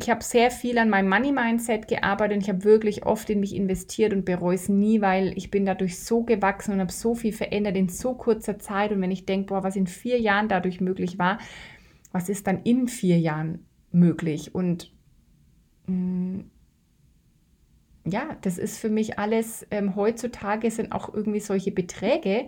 ich 0.00 0.10
habe 0.10 0.22
sehr 0.22 0.50
viel 0.50 0.78
an 0.78 0.90
meinem 0.90 1.08
Money-Mindset 1.08 1.88
gearbeitet 1.88 2.36
und 2.36 2.42
ich 2.42 2.48
habe 2.48 2.64
wirklich 2.64 3.04
oft 3.04 3.28
in 3.30 3.40
mich 3.40 3.54
investiert 3.54 4.12
und 4.12 4.24
bereue 4.24 4.54
es 4.54 4.68
nie, 4.68 5.00
weil 5.00 5.36
ich 5.36 5.50
bin 5.50 5.66
dadurch 5.66 5.98
so 5.98 6.22
gewachsen 6.22 6.72
und 6.72 6.80
habe 6.80 6.92
so 6.92 7.14
viel 7.14 7.32
verändert 7.32 7.76
in 7.76 7.88
so 7.88 8.14
kurzer 8.14 8.58
Zeit. 8.58 8.92
Und 8.92 9.00
wenn 9.00 9.10
ich 9.10 9.26
denke, 9.26 9.46
boah, 9.46 9.64
was 9.64 9.76
in 9.76 9.86
vier 9.86 10.20
Jahren 10.20 10.48
dadurch 10.48 10.80
möglich 10.80 11.18
war, 11.18 11.38
was 12.12 12.28
ist 12.28 12.46
dann 12.46 12.62
in 12.62 12.88
vier 12.88 13.18
Jahren 13.18 13.66
möglich? 13.90 14.54
Und 14.54 14.92
mh, 15.86 15.94
mm, 15.94 16.50
ja, 18.04 18.36
das 18.42 18.58
ist 18.58 18.78
für 18.78 18.88
mich 18.88 19.18
alles, 19.18 19.66
ähm, 19.70 19.96
heutzutage 19.96 20.70
sind 20.70 20.92
auch 20.92 21.12
irgendwie 21.12 21.40
solche 21.40 21.72
Beträge, 21.72 22.46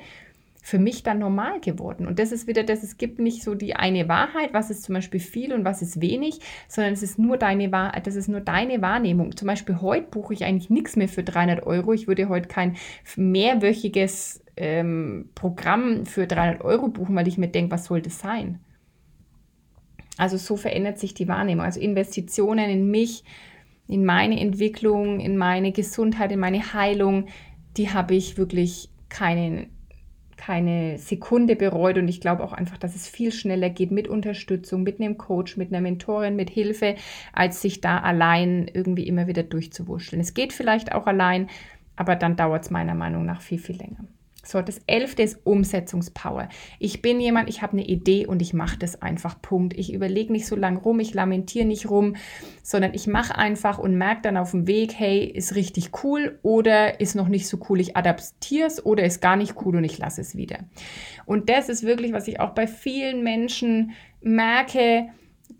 für 0.62 0.78
mich 0.78 1.02
dann 1.02 1.18
normal 1.18 1.60
geworden. 1.60 2.06
Und 2.06 2.18
das 2.18 2.32
ist 2.32 2.46
wieder 2.46 2.62
das, 2.62 2.82
es 2.82 2.98
gibt 2.98 3.18
nicht 3.18 3.42
so 3.42 3.54
die 3.54 3.76
eine 3.76 4.08
Wahrheit, 4.08 4.52
was 4.52 4.70
ist 4.70 4.82
zum 4.82 4.94
Beispiel 4.94 5.20
viel 5.20 5.52
und 5.52 5.64
was 5.64 5.82
ist 5.82 6.00
wenig, 6.00 6.40
sondern 6.68 6.92
es 6.92 7.02
ist 7.02 7.18
nur 7.18 7.38
deine 7.38 7.70
das 7.70 8.14
ist 8.14 8.28
nur 8.28 8.40
deine 8.40 8.82
Wahrnehmung. 8.82 9.36
Zum 9.36 9.46
Beispiel 9.46 9.80
heute 9.80 10.08
buche 10.08 10.34
ich 10.34 10.44
eigentlich 10.44 10.70
nichts 10.70 10.96
mehr 10.96 11.08
für 11.08 11.22
300 11.22 11.64
Euro. 11.66 11.92
Ich 11.92 12.08
würde 12.08 12.28
heute 12.28 12.48
kein 12.48 12.76
mehrwöchiges 13.16 14.44
ähm, 14.56 15.30
Programm 15.34 16.04
für 16.04 16.26
300 16.26 16.62
Euro 16.62 16.88
buchen, 16.88 17.16
weil 17.16 17.28
ich 17.28 17.38
mir 17.38 17.48
denke, 17.48 17.72
was 17.72 17.86
soll 17.86 18.02
das 18.02 18.18
sein? 18.18 18.60
Also 20.18 20.36
so 20.36 20.56
verändert 20.56 20.98
sich 20.98 21.14
die 21.14 21.28
Wahrnehmung. 21.28 21.64
Also 21.64 21.80
Investitionen 21.80 22.68
in 22.68 22.90
mich, 22.90 23.24
in 23.88 24.04
meine 24.04 24.38
Entwicklung, 24.38 25.20
in 25.20 25.38
meine 25.38 25.72
Gesundheit, 25.72 26.30
in 26.32 26.40
meine 26.40 26.74
Heilung, 26.74 27.26
die 27.78 27.90
habe 27.90 28.14
ich 28.14 28.36
wirklich 28.36 28.90
keinen 29.08 29.70
keine 30.40 30.96
Sekunde 30.96 31.54
bereut 31.54 31.98
und 31.98 32.08
ich 32.08 32.22
glaube 32.22 32.42
auch 32.42 32.54
einfach, 32.54 32.78
dass 32.78 32.96
es 32.96 33.06
viel 33.06 33.30
schneller 33.30 33.68
geht 33.68 33.90
mit 33.90 34.08
Unterstützung, 34.08 34.82
mit 34.82 34.98
einem 34.98 35.18
Coach, 35.18 35.58
mit 35.58 35.70
einer 35.70 35.82
Mentorin, 35.82 36.34
mit 36.34 36.48
Hilfe, 36.48 36.96
als 37.34 37.60
sich 37.60 37.82
da 37.82 37.98
allein 37.98 38.66
irgendwie 38.72 39.06
immer 39.06 39.26
wieder 39.26 39.42
durchzuwurschteln. 39.42 40.18
Es 40.18 40.32
geht 40.32 40.54
vielleicht 40.54 40.92
auch 40.92 41.06
allein, 41.06 41.50
aber 41.94 42.16
dann 42.16 42.36
dauert 42.36 42.64
es 42.64 42.70
meiner 42.70 42.94
Meinung 42.94 43.26
nach 43.26 43.42
viel, 43.42 43.58
viel 43.58 43.76
länger. 43.76 44.06
So, 44.50 44.60
das 44.60 44.80
elfte 44.88 45.22
ist 45.22 45.38
Umsetzungspower. 45.44 46.48
Ich 46.80 47.02
bin 47.02 47.20
jemand, 47.20 47.48
ich 47.48 47.62
habe 47.62 47.74
eine 47.74 47.86
Idee 47.86 48.26
und 48.26 48.42
ich 48.42 48.52
mache 48.52 48.76
das 48.78 49.00
einfach. 49.00 49.40
Punkt. 49.40 49.78
Ich 49.78 49.92
überlege 49.92 50.32
nicht 50.32 50.46
so 50.46 50.56
lange 50.56 50.80
rum, 50.80 50.98
ich 50.98 51.14
lamentiere 51.14 51.64
nicht 51.64 51.88
rum, 51.88 52.16
sondern 52.64 52.92
ich 52.92 53.06
mache 53.06 53.36
einfach 53.36 53.78
und 53.78 53.96
merke 53.96 54.22
dann 54.22 54.36
auf 54.36 54.50
dem 54.50 54.66
Weg, 54.66 54.92
hey, 54.96 55.24
ist 55.24 55.54
richtig 55.54 55.90
cool 56.02 56.40
oder 56.42 56.98
ist 56.98 57.14
noch 57.14 57.28
nicht 57.28 57.46
so 57.46 57.60
cool, 57.68 57.80
ich 57.80 57.96
adaptiere 57.96 58.66
es 58.66 58.84
oder 58.84 59.04
ist 59.04 59.20
gar 59.20 59.36
nicht 59.36 59.54
cool 59.64 59.76
und 59.76 59.84
ich 59.84 59.98
lasse 59.98 60.20
es 60.20 60.34
wieder. 60.34 60.58
Und 61.26 61.48
das 61.48 61.68
ist 61.68 61.84
wirklich, 61.84 62.12
was 62.12 62.26
ich 62.26 62.40
auch 62.40 62.50
bei 62.50 62.66
vielen 62.66 63.22
Menschen 63.22 63.92
merke, 64.20 65.10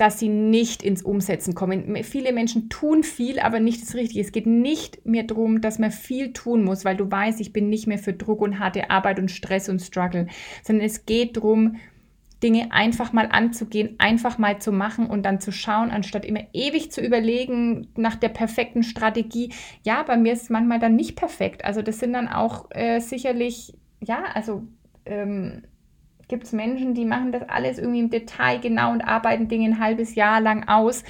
dass 0.01 0.19
sie 0.19 0.31
nicht 0.31 0.83
ins 0.83 1.03
Umsetzen 1.03 1.55
kommen. 1.55 2.03
Viele 2.05 2.33
Menschen 2.33 2.71
tun 2.71 3.03
viel, 3.03 3.39
aber 3.39 3.61
nicht 3.61 3.83
das 3.83 3.95
Richtige. 3.95 4.23
Es 4.23 4.33
geht 4.33 4.47
nicht 4.47 5.05
mehr 5.05 5.25
darum, 5.25 5.61
dass 5.61 5.79
man 5.79 5.91
viel 5.91 6.33
tun 6.33 6.65
muss, 6.65 6.87
weil 6.87 6.97
du 6.97 7.11
weißt, 7.11 7.39
ich 7.41 7.53
bin 7.53 7.69
nicht 7.69 7.87
mehr 7.87 7.99
für 7.99 8.15
Druck 8.15 8.41
und 8.41 8.59
harte 8.59 8.89
Arbeit 8.89 9.19
und 9.19 9.31
Stress 9.31 9.69
und 9.69 9.81
Struggle, 9.81 10.27
sondern 10.65 10.87
es 10.87 11.05
geht 11.05 11.37
darum, 11.37 11.77
Dinge 12.43 12.73
einfach 12.73 13.13
mal 13.13 13.29
anzugehen, 13.31 13.97
einfach 13.99 14.39
mal 14.39 14.59
zu 14.59 14.73
machen 14.73 15.07
und 15.07 15.25
dann 15.25 15.41
zu 15.41 15.53
schauen, 15.53 15.91
anstatt 15.91 16.25
immer 16.25 16.47
ewig 16.55 16.91
zu 16.91 17.03
überlegen 17.03 17.89
nach 17.95 18.17
der 18.17 18.31
perfekten 18.31 18.83
Strategie. 18.83 19.53
Ja, 19.83 20.03
bei 20.03 20.17
mir 20.17 20.33
ist 20.33 20.45
es 20.45 20.51
manchmal 20.51 20.79
dann 20.79 20.97
nicht 20.97 21.17
perfekt. 21.17 21.67
Also 21.67 21.83
das 21.83 21.99
sind 21.99 22.15
dann 22.15 22.29
auch 22.29 22.71
äh, 22.71 23.01
sicherlich, 23.01 23.75
ja, 24.03 24.25
also 24.33 24.63
ähm, 25.05 25.65
gibt 26.31 26.45
es 26.45 26.53
Menschen, 26.53 26.95
die 26.95 27.05
machen 27.05 27.33
das 27.33 27.43
alles 27.49 27.79
irgendwie 27.79 28.01
im 28.01 28.09
Detail 28.09 28.59
genau 28.61 28.93
und 28.93 29.03
arbeiten 29.03 29.49
Dinge 29.49 29.67
ein 29.67 29.81
halbes 29.81 30.15
Jahr 30.15 30.41
lang 30.41 30.67
aus 30.69 31.05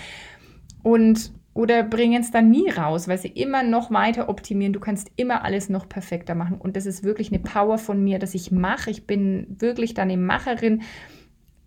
und 0.82 1.32
oder 1.52 1.82
bringen 1.82 2.22
es 2.22 2.30
dann 2.30 2.50
nie 2.50 2.70
raus, 2.70 3.06
weil 3.06 3.18
sie 3.18 3.28
immer 3.28 3.62
noch 3.62 3.90
weiter 3.90 4.28
optimieren. 4.28 4.72
Du 4.72 4.80
kannst 4.80 5.10
immer 5.16 5.44
alles 5.44 5.68
noch 5.68 5.88
perfekter 5.88 6.34
machen. 6.34 6.58
Und 6.58 6.76
das 6.76 6.86
ist 6.86 7.02
wirklich 7.02 7.32
eine 7.32 7.40
Power 7.40 7.76
von 7.76 8.02
mir, 8.02 8.18
dass 8.20 8.34
ich 8.34 8.52
mache. 8.52 8.90
Ich 8.90 9.06
bin 9.06 9.56
wirklich 9.58 9.92
dann 9.92 10.10
eine 10.10 10.16
Macherin, 10.16 10.82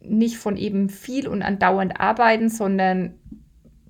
nicht 0.02 0.38
von 0.38 0.56
eben 0.56 0.90
viel 0.90 1.28
und 1.28 1.42
andauernd 1.42 2.00
arbeiten, 2.00 2.50
sondern 2.50 3.16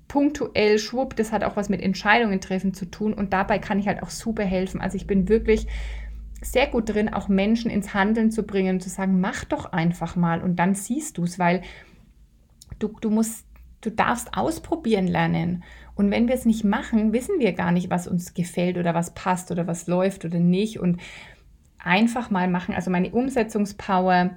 punktuell, 0.08 0.78
schwupp, 0.78 1.16
das 1.16 1.32
hat 1.32 1.42
auch 1.42 1.56
was 1.56 1.68
mit 1.68 1.80
Entscheidungen 1.80 2.40
treffen 2.40 2.74
zu 2.74 2.90
tun. 2.90 3.14
Und 3.14 3.32
dabei 3.32 3.58
kann 3.58 3.78
ich 3.78 3.86
halt 3.86 4.02
auch 4.02 4.10
super 4.10 4.44
helfen. 4.44 4.80
Also 4.80 4.96
ich 4.96 5.06
bin 5.06 5.28
wirklich 5.28 5.68
sehr 6.44 6.66
gut 6.66 6.88
drin, 6.88 7.12
auch 7.12 7.28
Menschen 7.28 7.70
ins 7.70 7.94
Handeln 7.94 8.30
zu 8.30 8.42
bringen, 8.42 8.80
zu 8.80 8.88
sagen, 8.88 9.20
mach 9.20 9.44
doch 9.44 9.72
einfach 9.72 10.16
mal 10.16 10.42
und 10.42 10.56
dann 10.56 10.74
siehst 10.74 11.18
du 11.18 11.24
es, 11.24 11.38
weil 11.38 11.62
du, 12.78 12.88
du 13.00 13.10
musst, 13.10 13.46
du 13.80 13.90
darfst 13.90 14.36
ausprobieren 14.36 15.06
lernen. 15.06 15.64
Und 15.94 16.10
wenn 16.10 16.28
wir 16.28 16.34
es 16.34 16.44
nicht 16.44 16.64
machen, 16.64 17.12
wissen 17.12 17.38
wir 17.38 17.52
gar 17.52 17.72
nicht, 17.72 17.88
was 17.90 18.08
uns 18.08 18.34
gefällt 18.34 18.78
oder 18.78 18.94
was 18.94 19.14
passt 19.14 19.50
oder 19.50 19.66
was 19.66 19.86
läuft 19.86 20.24
oder 20.24 20.40
nicht. 20.40 20.80
Und 20.80 21.00
einfach 21.78 22.30
mal 22.30 22.48
machen. 22.48 22.74
Also 22.74 22.90
meine 22.90 23.10
Umsetzungspower, 23.10 24.30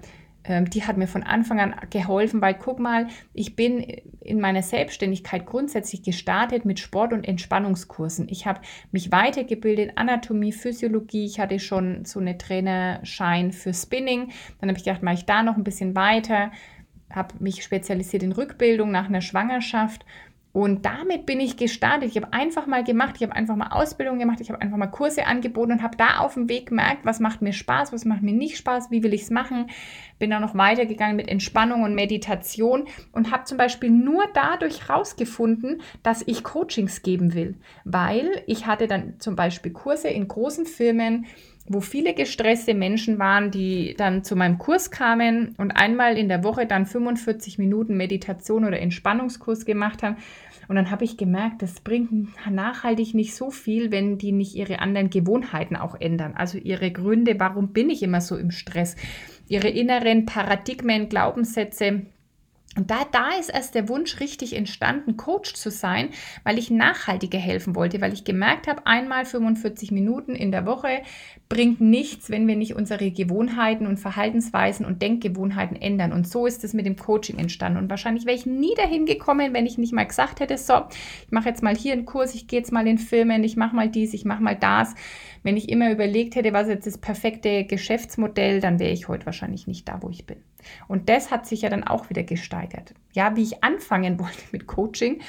die 0.47 0.83
hat 0.83 0.97
mir 0.97 1.07
von 1.07 1.23
Anfang 1.23 1.60
an 1.60 1.75
geholfen, 1.89 2.41
weil 2.41 2.53
guck 2.53 2.79
mal, 2.79 3.07
ich 3.33 3.55
bin 3.55 3.79
in 4.21 4.39
meiner 4.39 4.63
Selbstständigkeit 4.63 5.45
grundsätzlich 5.45 6.03
gestartet 6.03 6.65
mit 6.65 6.79
Sport- 6.79 7.13
und 7.13 7.27
Entspannungskursen. 7.27 8.27
Ich 8.29 8.45
habe 8.45 8.62
mich 8.91 9.12
weitergebildet, 9.12 9.93
Anatomie, 9.95 10.51
Physiologie. 10.51 11.25
Ich 11.25 11.39
hatte 11.39 11.60
schon 11.60 12.05
so 12.05 12.19
eine 12.19 12.38
Trainerschein 12.38 13.51
für 13.51 13.73
Spinning. 13.73 14.31
Dann 14.60 14.69
habe 14.69 14.77
ich 14.77 14.86
gedacht, 14.86 15.03
mache 15.03 15.15
ich 15.15 15.25
da 15.25 15.43
noch 15.43 15.57
ein 15.57 15.63
bisschen 15.63 15.95
weiter, 15.95 16.51
habe 17.12 17.36
mich 17.39 17.63
spezialisiert 17.63 18.23
in 18.23 18.31
Rückbildung 18.31 18.91
nach 18.91 19.07
einer 19.07 19.21
Schwangerschaft 19.21 20.05
und 20.58 20.88
damit 20.88 21.28
bin 21.28 21.39
ich 21.39 21.56
gestartet. 21.56 22.10
Ich 22.10 22.15
habe 22.15 22.34
einfach 22.34 22.65
mal 22.65 22.84
gemacht, 22.84 23.13
ich 23.17 23.22
habe 23.22 23.36
einfach 23.36 23.56
mal 23.56 23.67
Ausbildung 23.67 24.17
gemacht, 24.17 24.41
ich 24.41 24.50
habe 24.50 24.60
einfach 24.60 24.78
mal 24.78 24.88
Kurse 24.88 25.28
angeboten 25.28 25.74
und 25.74 25.84
habe 25.84 25.96
da 25.98 26.17
auf 26.17 26.34
dem 26.34 26.50
Weg 26.50 26.70
gemerkt, 26.70 27.06
was 27.06 27.20
macht 27.20 27.43
mir 27.43 27.54
Spaß, 27.54 27.93
was 27.93 28.06
macht 28.06 28.24
mir 28.24 28.34
nicht 28.34 28.58
Spaß, 28.58 28.89
wie 28.89 29.04
will 29.04 29.13
ich 29.13 29.22
es 29.22 29.30
machen. 29.30 29.67
Bin 30.17 30.32
dann 30.32 30.41
noch 30.41 30.56
weitergegangen 30.56 31.15
mit 31.15 31.28
Entspannung 31.28 31.84
und 31.84 31.93
Meditation 31.93 32.88
und 33.12 33.30
habe 33.30 33.43
zum 33.43 33.60
Beispiel 33.60 33.91
nur 33.91 34.24
dadurch 34.34 34.88
herausgefunden, 34.88 35.84
dass 36.02 36.24
ich 36.26 36.43
Coachings 36.43 37.04
geben 37.04 37.36
will, 37.36 37.54
weil 37.84 38.41
ich 38.48 38.65
hatte 38.65 38.88
dann 38.88 39.20
zum 39.20 39.36
Beispiel 39.36 39.72
Kurse 39.72 40.08
in 40.08 40.28
großen 40.28 40.65
Firmen, 40.65 41.28
wo 41.70 41.82
viele 41.82 42.13
gestresste 42.13 42.74
Menschen 42.74 43.20
waren, 43.20 43.52
die 43.52 43.93
dann 43.98 44.24
zu 44.24 44.36
meinem 44.36 44.58
Kurs 44.58 44.89
kamen 44.89 45.54
und 45.58 45.72
einmal 45.72 46.17
in 46.17 46.30
der 46.30 46.43
Woche 46.43 46.65
dann 46.65 46.86
45 46.86 47.58
Minuten 47.58 47.98
Meditation 47.98 48.63
oder 48.63 48.80
Entspannungskurs 48.80 49.65
gemacht 49.65 50.02
haben. 50.02 50.17
Und 50.67 50.75
dann 50.75 50.91
habe 50.91 51.06
ich 51.06 51.17
gemerkt, 51.17 51.62
das 51.62 51.80
bringt 51.80 52.12
nachhaltig 52.49 53.13
nicht 53.13 53.36
so 53.36 53.51
viel, 53.51 53.91
wenn 53.91 54.17
die 54.17 54.32
nicht 54.32 54.56
ihre 54.56 54.80
anderen 54.80 55.10
Gewohnheiten 55.10 55.75
auch 55.75 55.95
ändern. 55.99 56.34
Also 56.36 56.58
ihre 56.58 56.91
Gründe, 56.91 57.39
warum 57.39 57.69
bin 57.73 57.89
ich 57.89 58.03
immer 58.03 58.21
so 58.21 58.36
im 58.36 58.51
Stress, 58.51 58.95
ihre 59.47 59.69
inneren 59.69 60.25
Paradigmen, 60.25 61.10
Glaubenssätze, 61.10 62.08
und 62.77 62.91
da, 62.91 63.05
da 63.11 63.31
ist 63.39 63.49
erst 63.49 63.73
der 63.75 63.89
Wunsch 63.89 64.19
richtig 64.19 64.55
entstanden, 64.55 65.17
Coach 65.17 65.55
zu 65.55 65.71
sein, 65.71 66.09
weil 66.43 66.59
ich 66.59 66.69
nachhaltiger 66.69 67.39
helfen 67.39 67.75
wollte, 67.75 67.99
weil 68.01 68.13
ich 68.13 68.23
gemerkt 68.23 68.67
habe, 68.67 68.85
einmal 68.85 69.25
45 69.25 69.91
Minuten 69.91 70.35
in 70.35 70.51
der 70.51 70.65
Woche 70.67 71.01
bringt 71.49 71.81
nichts, 71.81 72.29
wenn 72.29 72.47
wir 72.47 72.55
nicht 72.55 72.75
unsere 72.75 73.09
Gewohnheiten 73.09 73.87
und 73.87 73.97
Verhaltensweisen 73.97 74.85
und 74.85 75.01
Denkgewohnheiten 75.01 75.75
ändern. 75.75 76.13
Und 76.13 76.27
so 76.27 76.45
ist 76.45 76.63
es 76.63 76.73
mit 76.73 76.85
dem 76.85 76.97
Coaching 76.97 77.39
entstanden. 77.39 77.79
Und 77.79 77.89
wahrscheinlich 77.89 78.25
wäre 78.25 78.37
ich 78.37 78.45
nie 78.45 78.75
dahin 78.75 79.05
gekommen, 79.05 79.53
wenn 79.53 79.65
ich 79.65 79.77
nicht 79.77 79.93
mal 79.93 80.05
gesagt 80.05 80.39
hätte, 80.39 80.57
so, 80.57 80.83
ich 81.25 81.31
mache 81.31 81.49
jetzt 81.49 81.63
mal 81.63 81.75
hier 81.75 81.93
einen 81.93 82.05
Kurs, 82.05 82.35
ich 82.35 82.47
gehe 82.47 82.59
jetzt 82.59 82.71
mal 82.71 82.85
in 82.85 82.99
Filmen, 82.99 83.43
ich 83.43 83.55
mache 83.55 83.75
mal 83.75 83.89
dies, 83.89 84.13
ich 84.13 84.23
mache 84.23 84.43
mal 84.43 84.55
das. 84.55 84.93
Wenn 85.41 85.57
ich 85.57 85.69
immer 85.69 85.91
überlegt 85.91 86.35
hätte, 86.35 86.53
was 86.53 86.67
jetzt 86.67 86.85
das 86.85 86.97
perfekte 86.97 87.63
Geschäftsmodell, 87.63 88.59
dann 88.59 88.79
wäre 88.79 88.91
ich 88.91 89.07
heute 89.07 89.25
wahrscheinlich 89.25 89.65
nicht 89.65 89.87
da, 89.87 90.01
wo 90.01 90.09
ich 90.09 90.27
bin. 90.27 90.37
Und 90.88 91.10
das 91.10 91.32
hat 91.32 91.45
sich 91.45 91.62
ja 91.62 91.69
dann 91.69 91.84
auch 91.84 92.10
wieder 92.10 92.23
gesteigert. 92.23 92.93
Ja, 93.13 93.36
wie 93.36 93.43
ich 93.43 93.63
anfangen 93.63 94.19
wollte 94.19 94.43
mit 94.51 94.67
Coaching, 94.67 95.21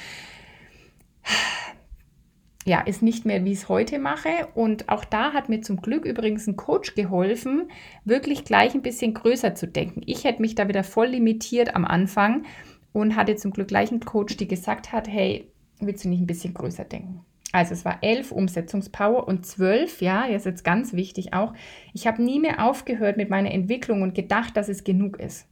ja, 2.65 2.81
ist 2.81 3.01
nicht 3.01 3.25
mehr, 3.25 3.43
wie 3.45 3.53
ich 3.53 3.59
es 3.59 3.69
heute 3.69 3.99
mache. 3.99 4.47
Und 4.53 4.89
auch 4.89 5.05
da 5.05 5.33
hat 5.33 5.49
mir 5.49 5.61
zum 5.61 5.81
Glück 5.81 6.05
übrigens 6.05 6.47
ein 6.47 6.55
Coach 6.55 6.93
geholfen, 6.95 7.71
wirklich 8.05 8.43
gleich 8.43 8.75
ein 8.75 8.81
bisschen 8.81 9.13
größer 9.13 9.55
zu 9.55 9.67
denken. 9.67 10.01
Ich 10.05 10.23
hätte 10.23 10.41
mich 10.41 10.55
da 10.55 10.67
wieder 10.67 10.83
voll 10.83 11.07
limitiert 11.07 11.75
am 11.75 11.85
Anfang 11.85 12.45
und 12.91 13.15
hatte 13.15 13.35
zum 13.35 13.51
Glück 13.51 13.69
gleich 13.69 13.91
einen 13.91 14.01
Coach, 14.01 14.37
die 14.37 14.47
gesagt 14.47 14.91
hat, 14.91 15.07
hey, 15.07 15.51
willst 15.79 16.03
du 16.03 16.09
nicht 16.09 16.21
ein 16.21 16.27
bisschen 16.27 16.53
größer 16.53 16.83
denken? 16.83 17.25
Also 17.51 17.73
es 17.73 17.83
war 17.83 17.99
elf 18.01 18.31
Umsetzungspower 18.31 19.27
und 19.27 19.45
zwölf, 19.45 20.01
ja, 20.01 20.27
jetzt 20.27 20.45
ist 20.45 20.63
ganz 20.63 20.93
wichtig 20.93 21.33
auch, 21.33 21.53
ich 21.93 22.05
habe 22.05 22.21
nie 22.21 22.39
mehr 22.39 22.63
aufgehört 22.63 23.17
mit 23.17 23.29
meiner 23.29 23.51
Entwicklung 23.51 24.03
und 24.03 24.13
gedacht, 24.13 24.55
dass 24.55 24.69
es 24.69 24.83
genug 24.83 25.19
ist. 25.19 25.47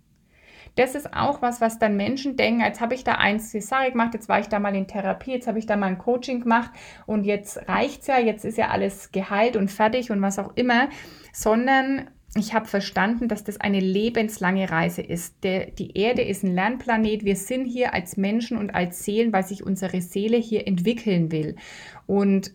Das 0.75 0.93
ist 0.93 1.11
auch 1.11 1.41
was, 1.41 1.59
was 1.59 1.79
dann 1.79 1.97
Menschen 1.97 2.35
denken, 2.35 2.61
als 2.61 2.81
habe 2.81 2.93
ich 2.93 3.03
da 3.03 3.13
eins 3.13 3.49
Cesare 3.49 3.91
gemacht, 3.91 4.13
jetzt 4.13 4.29
war 4.29 4.39
ich 4.39 4.47
da 4.47 4.59
mal 4.59 4.75
in 4.75 4.85
Therapie, 4.85 5.31
jetzt 5.31 5.47
habe 5.47 5.57
ich 5.57 5.65
da 5.65 5.75
mal 5.75 5.87
ein 5.87 5.97
Coaching 5.97 6.41
gemacht 6.41 6.69
und 7.07 7.23
jetzt 7.23 7.67
reicht 7.67 8.01
es 8.01 8.07
ja, 8.07 8.19
jetzt 8.19 8.45
ist 8.45 8.59
ja 8.59 8.67
alles 8.67 9.11
geheilt 9.11 9.55
und 9.55 9.71
fertig 9.71 10.11
und 10.11 10.21
was 10.21 10.37
auch 10.37 10.55
immer, 10.55 10.89
sondern 11.33 12.11
ich 12.37 12.53
habe 12.53 12.67
verstanden, 12.67 13.27
dass 13.27 13.43
das 13.43 13.59
eine 13.59 13.79
lebenslange 13.79 14.69
Reise 14.69 15.01
ist. 15.01 15.43
Der, 15.43 15.67
die 15.67 15.97
Erde 15.97 16.21
ist 16.21 16.43
ein 16.43 16.53
Lernplanet. 16.53 17.25
Wir 17.25 17.35
sind 17.35 17.65
hier 17.65 17.93
als 17.93 18.17
Menschen 18.17 18.57
und 18.57 18.73
als 18.73 19.03
Seelen, 19.03 19.33
weil 19.33 19.45
sich 19.45 19.63
unsere 19.63 20.01
Seele 20.01 20.37
hier 20.37 20.67
entwickeln 20.67 21.31
will. 21.31 21.55
Und 22.05 22.53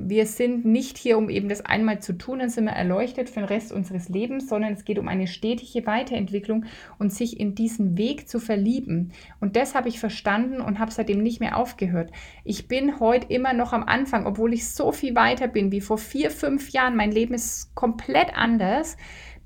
wir 0.00 0.26
sind 0.26 0.64
nicht 0.64 0.96
hier, 0.96 1.18
um 1.18 1.28
eben 1.28 1.48
das 1.48 1.64
einmal 1.66 1.98
zu 2.00 2.16
tun, 2.16 2.38
dann 2.38 2.50
sind 2.50 2.66
wir 2.66 2.72
erleuchtet 2.72 3.28
für 3.28 3.40
den 3.40 3.48
Rest 3.48 3.72
unseres 3.72 4.08
Lebens, 4.08 4.48
sondern 4.48 4.72
es 4.72 4.84
geht 4.84 4.98
um 4.98 5.08
eine 5.08 5.26
stetige 5.26 5.86
Weiterentwicklung 5.86 6.66
und 6.98 7.12
sich 7.12 7.40
in 7.40 7.56
diesen 7.56 7.98
Weg 7.98 8.28
zu 8.28 8.38
verlieben. 8.38 9.12
Und 9.40 9.56
das 9.56 9.74
habe 9.74 9.88
ich 9.88 9.98
verstanden 9.98 10.60
und 10.60 10.78
habe 10.78 10.92
seitdem 10.92 11.22
nicht 11.22 11.40
mehr 11.40 11.56
aufgehört. 11.56 12.12
Ich 12.44 12.68
bin 12.68 13.00
heute 13.00 13.26
immer 13.32 13.52
noch 13.52 13.72
am 13.72 13.82
Anfang, 13.82 14.26
obwohl 14.26 14.54
ich 14.54 14.70
so 14.70 14.92
viel 14.92 15.16
weiter 15.16 15.48
bin 15.48 15.72
wie 15.72 15.80
vor 15.80 15.98
vier, 15.98 16.30
fünf 16.30 16.70
Jahren. 16.70 16.96
Mein 16.96 17.10
Leben 17.10 17.34
ist 17.34 17.74
komplett 17.74 18.36
anders. 18.36 18.96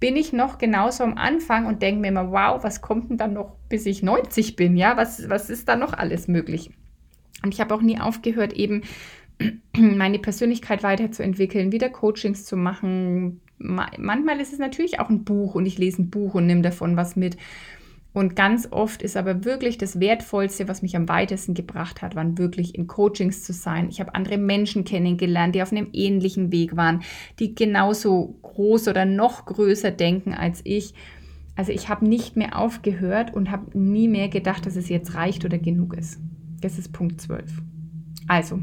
Bin 0.00 0.16
ich 0.16 0.32
noch 0.32 0.58
genauso 0.58 1.04
am 1.04 1.16
Anfang 1.16 1.64
und 1.64 1.80
denke 1.80 2.00
mir 2.00 2.08
immer, 2.08 2.30
wow, 2.30 2.62
was 2.62 2.82
kommt 2.82 3.08
denn 3.08 3.16
dann 3.16 3.32
noch, 3.32 3.56
bis 3.68 3.86
ich 3.86 4.02
90 4.02 4.56
bin? 4.56 4.76
Ja, 4.76 4.96
was, 4.96 5.30
was 5.30 5.48
ist 5.48 5.68
da 5.68 5.76
noch 5.76 5.94
alles 5.94 6.28
möglich? 6.28 6.72
Und 7.44 7.54
ich 7.54 7.60
habe 7.60 7.74
auch 7.74 7.82
nie 7.82 7.98
aufgehört, 7.98 8.52
eben 8.52 8.82
meine 9.76 10.18
Persönlichkeit 10.18 10.82
weiterzuentwickeln, 10.82 11.72
wieder 11.72 11.88
Coachings 11.88 12.44
zu 12.44 12.56
machen. 12.56 13.40
Manchmal 13.58 14.40
ist 14.40 14.52
es 14.52 14.58
natürlich 14.58 15.00
auch 15.00 15.08
ein 15.08 15.24
Buch 15.24 15.54
und 15.54 15.66
ich 15.66 15.78
lese 15.78 16.02
ein 16.02 16.10
Buch 16.10 16.34
und 16.34 16.46
nehme 16.46 16.62
davon 16.62 16.96
was 16.96 17.16
mit. 17.16 17.36
Und 18.12 18.36
ganz 18.36 18.68
oft 18.70 19.02
ist 19.02 19.16
aber 19.16 19.44
wirklich 19.44 19.78
das 19.78 19.98
Wertvollste, 19.98 20.68
was 20.68 20.82
mich 20.82 20.96
am 20.96 21.08
weitesten 21.08 21.54
gebracht 21.54 22.02
hat, 22.02 22.14
waren 22.14 22.36
wirklich 22.36 22.74
in 22.74 22.86
Coachings 22.86 23.42
zu 23.42 23.54
sein. 23.54 23.88
Ich 23.88 24.00
habe 24.00 24.14
andere 24.14 24.36
Menschen 24.36 24.84
kennengelernt, 24.84 25.54
die 25.54 25.62
auf 25.62 25.72
einem 25.72 25.88
ähnlichen 25.92 26.52
Weg 26.52 26.76
waren, 26.76 27.02
die 27.38 27.54
genauso 27.54 28.38
groß 28.42 28.88
oder 28.88 29.06
noch 29.06 29.46
größer 29.46 29.90
denken 29.90 30.34
als 30.34 30.60
ich. 30.64 30.92
Also 31.56 31.72
ich 31.72 31.88
habe 31.88 32.06
nicht 32.06 32.36
mehr 32.36 32.58
aufgehört 32.58 33.34
und 33.34 33.50
habe 33.50 33.78
nie 33.78 34.08
mehr 34.08 34.28
gedacht, 34.28 34.66
dass 34.66 34.76
es 34.76 34.90
jetzt 34.90 35.14
reicht 35.14 35.44
oder 35.44 35.58
genug 35.58 35.94
ist. 35.96 36.20
Das 36.60 36.78
ist 36.78 36.92
Punkt 36.92 37.20
12. 37.20 37.50
Also, 38.28 38.60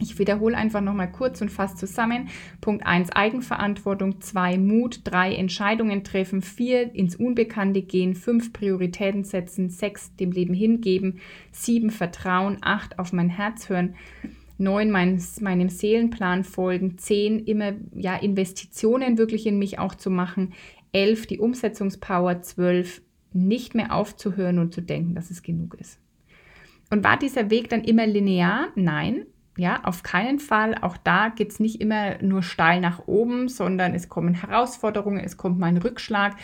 ich 0.00 0.18
wiederhole 0.18 0.56
einfach 0.56 0.80
nochmal 0.80 1.10
kurz 1.10 1.40
und 1.40 1.50
fast 1.50 1.78
zusammen. 1.78 2.28
Punkt 2.60 2.84
1 2.84 3.10
Eigenverantwortung, 3.10 4.20
2 4.20 4.58
Mut, 4.58 5.00
3 5.04 5.34
Entscheidungen 5.34 6.04
treffen, 6.04 6.42
4 6.42 6.94
ins 6.94 7.16
Unbekannte 7.16 7.82
gehen, 7.82 8.14
5 8.14 8.52
Prioritäten 8.52 9.24
setzen, 9.24 9.70
6 9.70 10.16
dem 10.16 10.32
Leben 10.32 10.54
hingeben, 10.54 11.20
7 11.52 11.90
Vertrauen, 11.90 12.58
8 12.60 12.98
auf 12.98 13.12
mein 13.12 13.28
Herz 13.28 13.68
hören, 13.68 13.94
9 14.58 14.90
mein, 14.90 15.22
meinem 15.40 15.68
Seelenplan 15.68 16.44
folgen, 16.44 16.98
10 16.98 17.40
immer 17.40 17.72
ja, 17.94 18.16
Investitionen 18.16 19.18
wirklich 19.18 19.46
in 19.46 19.58
mich 19.58 19.78
auch 19.78 19.94
zu 19.94 20.10
machen, 20.10 20.52
11 20.92 21.26
die 21.26 21.38
Umsetzungspower, 21.38 22.42
12 22.42 23.02
nicht 23.32 23.74
mehr 23.74 23.94
aufzuhören 23.94 24.58
und 24.58 24.72
zu 24.72 24.80
denken, 24.80 25.14
dass 25.14 25.30
es 25.30 25.42
genug 25.42 25.74
ist. 25.74 25.98
Und 26.90 27.02
war 27.02 27.18
dieser 27.18 27.50
Weg 27.50 27.68
dann 27.68 27.82
immer 27.82 28.06
linear? 28.06 28.68
Nein, 28.76 29.26
ja, 29.56 29.80
auf 29.84 30.02
keinen 30.02 30.38
Fall. 30.38 30.76
Auch 30.80 30.96
da 30.96 31.28
geht 31.28 31.52
es 31.52 31.60
nicht 31.60 31.80
immer 31.80 32.20
nur 32.22 32.42
steil 32.42 32.80
nach 32.80 33.06
oben, 33.06 33.48
sondern 33.48 33.94
es 33.94 34.08
kommen 34.08 34.34
Herausforderungen, 34.34 35.20
es 35.20 35.36
kommt 35.36 35.58
mal 35.58 35.66
ein 35.66 35.78
Rückschlag. 35.78 36.36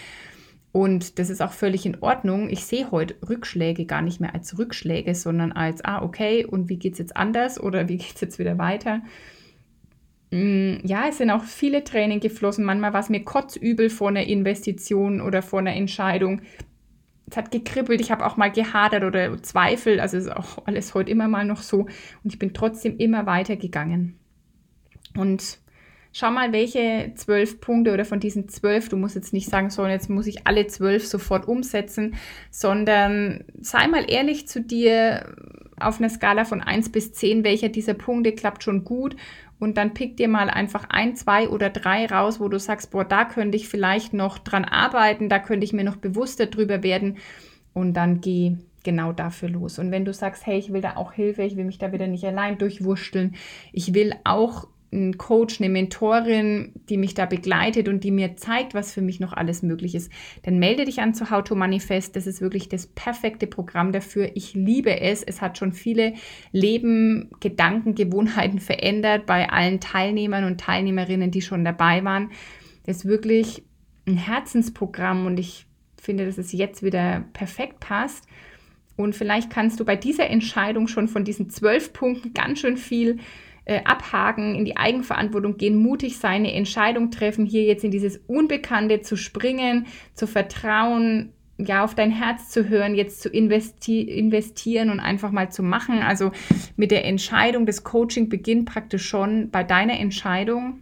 Und 0.72 1.18
das 1.18 1.30
ist 1.30 1.42
auch 1.42 1.52
völlig 1.52 1.84
in 1.84 2.00
Ordnung. 2.00 2.48
Ich 2.48 2.64
sehe 2.64 2.90
heute 2.92 3.16
Rückschläge 3.28 3.86
gar 3.86 4.02
nicht 4.02 4.20
mehr 4.20 4.34
als 4.34 4.56
Rückschläge, 4.56 5.14
sondern 5.16 5.50
als, 5.50 5.84
ah, 5.84 6.02
okay, 6.02 6.44
und 6.44 6.68
wie 6.68 6.78
geht 6.78 6.92
es 6.92 6.98
jetzt 7.00 7.16
anders 7.16 7.60
oder 7.60 7.88
wie 7.88 7.96
geht 7.98 8.14
es 8.14 8.20
jetzt 8.20 8.38
wieder 8.38 8.58
weiter? 8.58 9.02
Mm, 10.30 10.76
ja, 10.84 11.08
es 11.08 11.18
sind 11.18 11.30
auch 11.30 11.42
viele 11.42 11.82
Tränen 11.82 12.20
geflossen. 12.20 12.64
Manchmal 12.64 12.92
war 12.92 13.00
es 13.00 13.08
mir 13.08 13.24
kotzübel 13.24 13.90
vor 13.90 14.08
einer 14.08 14.24
Investition 14.24 15.20
oder 15.20 15.42
vor 15.42 15.58
einer 15.58 15.74
Entscheidung 15.74 16.42
es 17.30 17.36
hat 17.36 17.50
gekribbelt, 17.50 18.00
ich 18.00 18.10
habe 18.10 18.26
auch 18.26 18.36
mal 18.36 18.50
gehadert 18.50 19.04
oder 19.04 19.42
Zweifel, 19.42 20.00
also 20.00 20.16
ist 20.16 20.30
auch 20.30 20.66
alles 20.66 20.94
heute 20.94 21.10
immer 21.10 21.28
mal 21.28 21.44
noch 21.44 21.62
so 21.62 21.80
und 21.80 22.32
ich 22.32 22.38
bin 22.38 22.52
trotzdem 22.52 22.96
immer 22.98 23.26
weitergegangen. 23.26 24.18
Und 25.16 25.58
schau 26.12 26.30
mal, 26.30 26.52
welche 26.52 27.12
zwölf 27.14 27.60
Punkte 27.60 27.92
oder 27.92 28.04
von 28.04 28.20
diesen 28.20 28.48
zwölf, 28.48 28.88
du 28.88 28.96
musst 28.96 29.14
jetzt 29.14 29.32
nicht 29.32 29.48
sagen, 29.48 29.70
so, 29.70 29.86
jetzt 29.86 30.10
muss 30.10 30.26
ich 30.26 30.46
alle 30.46 30.66
zwölf 30.66 31.06
sofort 31.06 31.46
umsetzen, 31.46 32.16
sondern 32.50 33.44
sei 33.60 33.86
mal 33.86 34.10
ehrlich 34.10 34.48
zu 34.48 34.60
dir 34.60 35.34
auf 35.78 35.98
einer 35.98 36.10
Skala 36.10 36.44
von 36.44 36.60
1 36.60 36.90
bis 36.90 37.12
10, 37.12 37.44
welcher 37.44 37.68
dieser 37.68 37.94
Punkte 37.94 38.32
klappt 38.32 38.64
schon 38.64 38.84
gut 38.84 39.16
und 39.60 39.76
dann 39.76 39.94
pick 39.94 40.16
dir 40.16 40.26
mal 40.26 40.50
einfach 40.50 40.86
ein, 40.88 41.14
zwei 41.14 41.48
oder 41.48 41.70
drei 41.70 42.06
raus, 42.06 42.40
wo 42.40 42.48
du 42.48 42.58
sagst, 42.58 42.90
boah, 42.90 43.04
da 43.04 43.24
könnte 43.24 43.56
ich 43.56 43.68
vielleicht 43.68 44.12
noch 44.12 44.38
dran 44.38 44.64
arbeiten, 44.64 45.28
da 45.28 45.38
könnte 45.38 45.64
ich 45.64 45.72
mir 45.72 45.84
noch 45.84 45.96
bewusster 45.96 46.46
drüber 46.46 46.82
werden 46.82 47.18
und 47.74 47.92
dann 47.92 48.20
geh 48.20 48.56
genau 48.82 49.12
dafür 49.12 49.50
los. 49.50 49.78
Und 49.78 49.92
wenn 49.92 50.06
du 50.06 50.12
sagst, 50.12 50.46
hey, 50.46 50.58
ich 50.58 50.72
will 50.72 50.80
da 50.80 50.96
auch 50.96 51.12
Hilfe, 51.12 51.42
ich 51.42 51.56
will 51.56 51.66
mich 51.66 51.78
da 51.78 51.92
wieder 51.92 52.06
nicht 52.06 52.24
allein 52.24 52.58
durchwurschteln, 52.58 53.36
ich 53.72 53.94
will 53.94 54.14
auch 54.24 54.66
ein 54.92 55.18
Coach, 55.18 55.60
eine 55.60 55.68
Mentorin, 55.68 56.72
die 56.88 56.96
mich 56.96 57.14
da 57.14 57.26
begleitet 57.26 57.88
und 57.88 58.02
die 58.02 58.10
mir 58.10 58.36
zeigt, 58.36 58.74
was 58.74 58.92
für 58.92 59.02
mich 59.02 59.20
noch 59.20 59.32
alles 59.32 59.62
möglich 59.62 59.94
ist, 59.94 60.10
dann 60.42 60.58
melde 60.58 60.84
dich 60.84 61.00
an 61.00 61.14
zu 61.14 61.30
How 61.30 61.44
to 61.44 61.54
Manifest. 61.54 62.16
Das 62.16 62.26
ist 62.26 62.40
wirklich 62.40 62.68
das 62.68 62.88
perfekte 62.88 63.46
Programm 63.46 63.92
dafür. 63.92 64.30
Ich 64.34 64.54
liebe 64.54 65.00
es. 65.00 65.22
Es 65.22 65.40
hat 65.40 65.58
schon 65.58 65.72
viele 65.72 66.14
Leben, 66.50 67.30
Gedanken, 67.40 67.94
Gewohnheiten 67.94 68.58
verändert 68.58 69.26
bei 69.26 69.48
allen 69.48 69.80
Teilnehmern 69.80 70.44
und 70.44 70.60
Teilnehmerinnen, 70.60 71.30
die 71.30 71.42
schon 71.42 71.64
dabei 71.64 72.04
waren. 72.04 72.30
Das 72.84 72.98
ist 72.98 73.04
wirklich 73.04 73.62
ein 74.06 74.16
Herzensprogramm 74.16 75.26
und 75.26 75.38
ich 75.38 75.66
finde, 76.00 76.26
dass 76.26 76.38
es 76.38 76.52
jetzt 76.52 76.82
wieder 76.82 77.24
perfekt 77.32 77.78
passt. 77.78 78.26
Und 78.96 79.14
vielleicht 79.14 79.50
kannst 79.50 79.78
du 79.80 79.84
bei 79.84 79.96
dieser 79.96 80.28
Entscheidung 80.28 80.88
schon 80.88 81.08
von 81.08 81.24
diesen 81.24 81.48
zwölf 81.48 81.92
Punkten 81.92 82.34
ganz 82.34 82.58
schön 82.58 82.76
viel 82.76 83.18
äh, 83.70 83.84
abhaken, 83.84 84.56
in 84.56 84.64
die 84.64 84.76
Eigenverantwortung 84.76 85.56
gehen, 85.56 85.76
mutig 85.76 86.18
sein, 86.18 86.40
eine 86.40 86.52
Entscheidung 86.52 87.12
treffen, 87.12 87.46
hier 87.46 87.62
jetzt 87.62 87.84
in 87.84 87.92
dieses 87.92 88.16
Unbekannte 88.26 89.00
zu 89.00 89.16
springen, 89.16 89.86
zu 90.12 90.26
vertrauen, 90.26 91.32
ja, 91.56 91.84
auf 91.84 91.94
dein 91.94 92.10
Herz 92.10 92.48
zu 92.48 92.68
hören, 92.68 92.96
jetzt 92.96 93.22
zu 93.22 93.28
investi 93.28 94.00
investieren 94.00 94.90
und 94.90 94.98
einfach 94.98 95.30
mal 95.30 95.52
zu 95.52 95.62
machen. 95.62 96.00
Also 96.00 96.32
mit 96.74 96.90
der 96.90 97.04
Entscheidung, 97.04 97.64
das 97.64 97.84
Coaching 97.84 98.28
beginnt 98.28 98.64
praktisch 98.64 99.06
schon 99.06 99.50
bei 99.50 99.62
deiner 99.62 100.00
Entscheidung. 100.00 100.80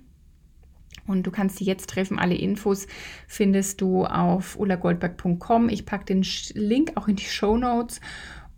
Und 1.06 1.26
du 1.26 1.30
kannst 1.30 1.58
sie 1.58 1.64
jetzt 1.64 1.90
treffen. 1.90 2.18
Alle 2.18 2.36
Infos 2.36 2.86
findest 3.26 3.82
du 3.82 4.06
auf 4.06 4.58
ulagoldberg.com. 4.58 5.68
Ich 5.68 5.84
packe 5.84 6.06
den 6.06 6.24
Link 6.54 6.92
auch 6.94 7.06
in 7.06 7.16
die 7.16 7.24
Show 7.24 7.58
Notes 7.58 8.00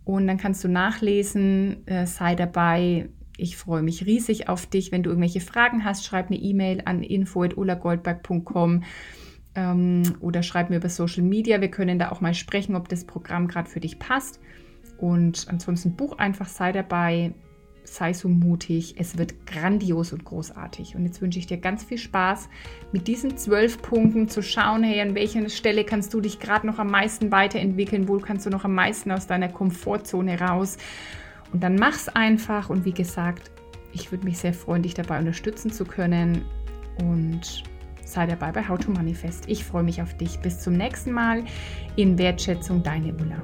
und 0.05 0.25
dann 0.27 0.37
kannst 0.37 0.63
du 0.63 0.69
nachlesen. 0.69 1.85
Äh, 1.85 2.05
sei 2.05 2.35
dabei. 2.35 3.09
Ich 3.41 3.57
freue 3.57 3.81
mich 3.81 4.05
riesig 4.05 4.49
auf 4.49 4.67
dich. 4.67 4.91
Wenn 4.91 5.01
du 5.01 5.09
irgendwelche 5.09 5.41
Fragen 5.41 5.83
hast, 5.83 6.05
schreib 6.05 6.27
eine 6.27 6.37
E-Mail 6.37 6.83
an 6.85 7.01
info.ulagoldberg.com 7.01 8.83
ähm, 9.55 10.03
oder 10.19 10.43
schreib 10.43 10.69
mir 10.69 10.77
über 10.77 10.89
Social 10.89 11.23
Media. 11.23 11.59
Wir 11.59 11.71
können 11.71 11.97
da 11.97 12.11
auch 12.11 12.21
mal 12.21 12.35
sprechen, 12.35 12.75
ob 12.75 12.87
das 12.87 13.03
Programm 13.03 13.47
gerade 13.47 13.67
für 13.67 13.79
dich 13.79 13.97
passt. 13.97 14.39
Und 14.99 15.47
ansonsten 15.49 15.95
buch 15.95 16.19
einfach, 16.19 16.47
sei 16.47 16.71
dabei 16.71 17.33
sei 17.83 18.13
so 18.13 18.29
mutig. 18.29 18.95
Es 18.99 19.17
wird 19.17 19.47
grandios 19.47 20.13
und 20.13 20.23
großartig. 20.23 20.95
Und 20.95 21.05
jetzt 21.05 21.19
wünsche 21.19 21.39
ich 21.39 21.47
dir 21.47 21.57
ganz 21.57 21.83
viel 21.83 21.97
Spaß 21.97 22.47
mit 22.91 23.07
diesen 23.07 23.37
zwölf 23.37 23.81
Punkten 23.81 24.29
zu 24.29 24.43
schauen, 24.43 24.83
hey, 24.83 25.01
an 25.01 25.15
welcher 25.15 25.49
Stelle 25.49 25.83
kannst 25.83 26.13
du 26.13 26.21
dich 26.21 26.39
gerade 26.39 26.67
noch 26.67 26.77
am 26.77 26.91
meisten 26.91 27.31
weiterentwickeln, 27.31 28.07
wo 28.07 28.19
kannst 28.19 28.45
du 28.45 28.51
noch 28.51 28.65
am 28.65 28.75
meisten 28.75 29.11
aus 29.11 29.25
deiner 29.25 29.49
Komfortzone 29.49 30.39
raus. 30.39 30.77
Und 31.51 31.61
dann 31.63 31.75
mach's 31.75 32.07
einfach. 32.09 32.69
Und 32.69 32.85
wie 32.85 32.93
gesagt, 32.93 33.51
ich 33.93 34.11
würde 34.11 34.25
mich 34.25 34.37
sehr 34.37 34.53
freuen, 34.53 34.83
dich 34.83 34.93
dabei 34.93 35.19
unterstützen 35.19 35.71
zu 35.71 35.85
können. 35.85 36.45
Und 37.03 37.63
sei 38.05 38.25
dabei 38.25 38.51
bei 38.51 38.67
How 38.67 38.79
to 38.79 38.91
Manifest. 38.91 39.47
Ich 39.47 39.63
freue 39.63 39.83
mich 39.83 40.01
auf 40.01 40.15
dich. 40.15 40.39
Bis 40.39 40.59
zum 40.59 40.73
nächsten 40.73 41.11
Mal. 41.11 41.43
In 41.95 42.17
Wertschätzung, 42.17 42.83
deine 42.83 43.13
Ulla. 43.13 43.41